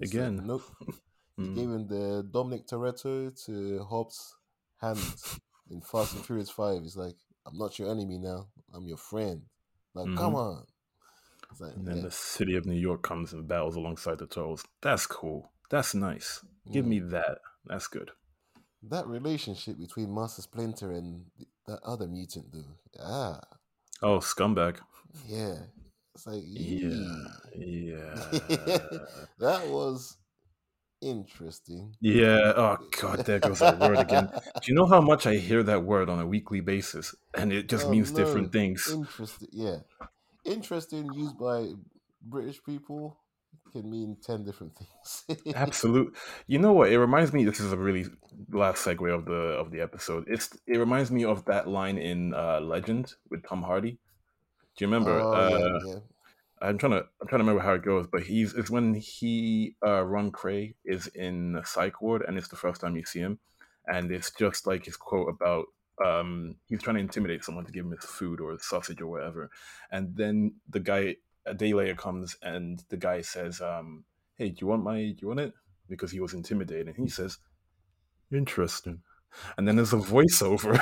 Again. 0.00 0.46
nope. 0.46 0.62
He 1.36 1.42
Mm. 1.42 1.54
gave 1.54 1.70
him 1.70 1.86
the 1.88 2.22
Dominic 2.32 2.66
Toretto 2.66 3.28
to 3.44 3.84
Hobbs' 3.84 4.34
hand 4.78 4.98
in 5.68 5.82
Fast 5.82 6.14
and 6.14 6.24
Furious 6.24 6.48
Five. 6.48 6.82
He's 6.82 6.96
like, 6.96 7.18
"I'm 7.44 7.58
not 7.58 7.78
your 7.78 7.90
enemy 7.90 8.16
now. 8.18 8.48
I'm 8.72 8.86
your 8.88 8.96
friend." 8.96 9.46
Like, 9.92 10.06
come 10.16 10.32
Mhm. 10.32 10.36
on. 10.36 10.66
Like, 11.58 11.74
And 11.74 11.86
then 11.86 11.96
yeah. 11.96 12.02
the 12.02 12.10
city 12.10 12.56
of 12.56 12.66
New 12.66 12.78
York 12.78 13.02
comes 13.02 13.32
and 13.32 13.46
battles 13.48 13.76
alongside 13.76 14.18
the 14.18 14.26
Turtles. 14.26 14.64
That's 14.82 15.06
cool. 15.06 15.50
That's 15.70 15.94
nice. 15.94 16.44
Give 16.72 16.84
Mm. 16.84 16.88
me 16.88 16.98
that. 17.00 17.38
That's 17.64 17.86
good. 17.88 18.10
that 18.82 19.06
relationship 19.08 19.78
between 19.78 20.14
Master 20.14 20.42
Splinter 20.42 20.92
and 20.92 21.24
th- 21.36 21.48
that 21.66 21.80
other 21.84 22.06
mutant 22.06 22.52
dude. 22.52 22.64
Ah, 23.00 23.40
Oh, 24.02 24.18
scumbag. 24.18 24.78
yeah. 25.26 25.56
It's 26.14 26.26
like, 26.26 26.42
Yeah. 26.46 27.26
Yeah. 27.56 28.14
that 29.40 29.66
was 29.68 30.16
interesting. 31.00 31.94
yeah. 32.00 32.52
Oh 32.56 32.76
God, 33.00 33.20
there 33.26 33.38
goes 33.40 33.58
that 33.60 33.78
word 33.78 33.98
again. 33.98 34.28
Do 34.32 34.60
you 34.66 34.74
know 34.74 34.86
how 34.86 35.00
much 35.00 35.26
I 35.26 35.36
hear 35.36 35.62
that 35.64 35.82
word 35.84 36.08
on 36.08 36.20
a 36.20 36.26
weekly 36.26 36.60
basis, 36.60 37.14
and 37.34 37.52
it 37.52 37.68
just 37.68 37.86
Oh, 37.86 37.90
means 37.90 38.12
no. 38.12 38.18
different 38.24 38.52
things. 38.52 38.88
Interesting, 38.92 39.48
yeah. 39.52 39.78
Interesting 40.46 41.08
used 41.14 41.38
by 41.38 41.72
British 42.22 42.62
people 42.64 43.18
can 43.72 43.90
mean 43.90 44.16
ten 44.24 44.44
different 44.44 44.72
things. 44.76 45.42
Absolute. 45.54 46.16
You 46.46 46.58
know 46.58 46.72
what? 46.72 46.90
It 46.90 46.98
reminds 46.98 47.32
me. 47.32 47.44
This 47.44 47.60
is 47.60 47.72
a 47.72 47.76
really 47.76 48.06
last 48.50 48.84
segue 48.84 49.14
of 49.14 49.24
the 49.24 49.32
of 49.32 49.70
the 49.70 49.80
episode. 49.80 50.24
It's 50.28 50.56
it 50.66 50.78
reminds 50.78 51.10
me 51.10 51.24
of 51.24 51.44
that 51.46 51.68
line 51.68 51.98
in 51.98 52.34
uh, 52.34 52.60
Legend 52.60 53.14
with 53.30 53.46
Tom 53.46 53.62
Hardy. 53.62 53.98
Do 54.76 54.84
you 54.84 54.86
remember? 54.86 55.20
Oh, 55.20 55.32
uh, 55.32 55.48
yeah, 55.50 55.92
yeah. 55.92 55.98
I'm 56.62 56.78
trying 56.78 56.92
to 56.92 57.04
I'm 57.20 57.28
trying 57.28 57.40
to 57.40 57.44
remember 57.44 57.62
how 57.62 57.74
it 57.74 57.84
goes, 57.84 58.06
but 58.10 58.22
he's 58.22 58.54
it's 58.54 58.70
when 58.70 58.94
he 58.94 59.76
uh 59.86 60.02
Ron 60.02 60.32
Kray 60.32 60.74
is 60.84 61.06
in 61.08 61.52
the 61.52 61.64
psych 61.64 62.00
ward 62.00 62.24
and 62.26 62.38
it's 62.38 62.48
the 62.48 62.56
first 62.56 62.80
time 62.80 62.96
you 62.96 63.04
see 63.04 63.20
him, 63.20 63.38
and 63.86 64.10
it's 64.10 64.30
just 64.30 64.66
like 64.66 64.86
his 64.86 64.96
quote 64.96 65.28
about 65.28 65.66
um 66.04 66.56
he's 66.66 66.82
trying 66.82 66.96
to 66.96 67.00
intimidate 67.00 67.44
someone 67.44 67.64
to 67.64 67.72
give 67.72 67.84
him 67.84 67.92
his 67.92 68.04
food 68.04 68.40
or 68.40 68.58
sausage 68.58 69.00
or 69.00 69.06
whatever, 69.06 69.50
and 69.90 70.16
then 70.16 70.54
the 70.68 70.80
guy 70.80 71.16
a 71.46 71.54
day 71.54 71.72
later 71.72 71.94
comes 71.94 72.36
and 72.42 72.82
the 72.88 72.96
guy 72.96 73.20
says 73.20 73.60
um 73.60 74.04
hey 74.36 74.48
do 74.50 74.56
you 74.60 74.66
want 74.66 74.82
my 74.82 74.96
do 74.96 75.16
you 75.20 75.28
want 75.28 75.40
it? 75.40 75.52
Because 75.88 76.10
he 76.10 76.20
was 76.20 76.34
intimidated. 76.34 76.88
And 76.88 76.96
he 76.96 77.08
says 77.08 77.38
interesting, 78.32 79.02
and 79.56 79.66
then 79.66 79.76
there's 79.76 79.92
a 79.92 79.96
voiceover 79.96 80.78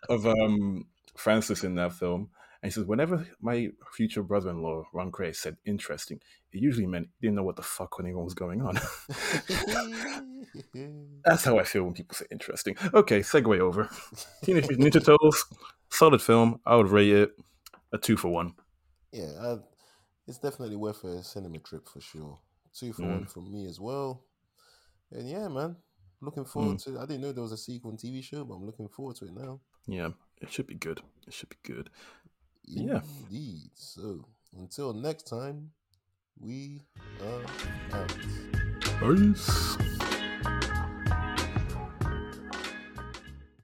of 0.08 0.26
um 0.26 0.86
Frances 1.16 1.64
in 1.64 1.74
that 1.76 1.94
film 1.94 2.30
and 2.66 2.72
he 2.72 2.74
says, 2.74 2.84
whenever 2.84 3.24
my 3.40 3.68
future 3.92 4.22
brother-in-law, 4.24 4.84
Ron 4.92 5.12
Kray, 5.12 5.34
said 5.36 5.56
interesting, 5.64 6.20
it 6.52 6.60
usually 6.60 6.86
meant 6.86 7.08
he 7.20 7.26
didn't 7.28 7.36
know 7.36 7.44
what 7.44 7.54
the 7.54 7.62
fuck 7.62 7.94
anyone 8.00 8.24
was 8.24 8.34
going 8.34 8.60
on. 8.60 8.74
That's 11.24 11.44
how 11.44 11.58
I 11.58 11.64
feel 11.64 11.84
when 11.84 11.94
people 11.94 12.14
say 12.16 12.26
interesting. 12.30 12.76
Okay, 12.94 13.20
segue 13.20 13.58
over. 13.58 13.88
Teenage 14.44 14.68
Mutant 14.68 14.80
Ninja 14.94 15.04
Turtles, 15.04 15.44
solid 15.90 16.20
film. 16.22 16.60
I 16.66 16.76
would 16.76 16.88
rate 16.88 17.12
it 17.12 17.30
a 17.92 17.98
two 17.98 18.16
for 18.16 18.28
one. 18.28 18.54
yeah, 19.12 19.30
I, 19.40 19.56
it's 20.26 20.38
definitely 20.38 20.76
worth 20.76 21.04
a 21.04 21.22
cinema 21.22 21.58
trip 21.58 21.88
for 21.88 22.00
sure. 22.00 22.38
Two 22.74 22.92
for 22.92 23.02
Mm. 23.02 23.10
one 23.10 23.26
from 23.26 23.52
me 23.52 23.66
as 23.66 23.80
well. 23.80 24.24
And 25.12 25.28
yeah, 25.28 25.48
man, 25.48 25.76
looking 26.20 26.44
forward 26.44 26.78
to. 26.80 26.98
I 26.98 27.06
didn't 27.06 27.20
know 27.22 27.32
there 27.32 27.42
was 27.42 27.52
a 27.52 27.56
sequel 27.56 27.90
and 27.90 27.98
TV 27.98 28.22
show, 28.24 28.44
but 28.44 28.54
I'm 28.54 28.66
looking 28.66 28.88
forward 28.88 29.16
to 29.16 29.26
it 29.26 29.34
now. 29.34 29.60
Yeah, 29.86 30.10
it 30.42 30.50
should 30.52 30.66
be 30.66 30.74
good. 30.74 31.00
It 31.26 31.32
should 31.32 31.48
be 31.48 31.56
good. 31.62 31.90
Yeah. 32.66 33.00
Indeed. 33.30 33.70
So 33.74 34.24
until 34.56 34.92
next 34.92 35.28
time, 35.28 35.70
we 36.38 36.82
are 37.22 37.98
out. 37.98 38.12
Peace. 39.00 39.95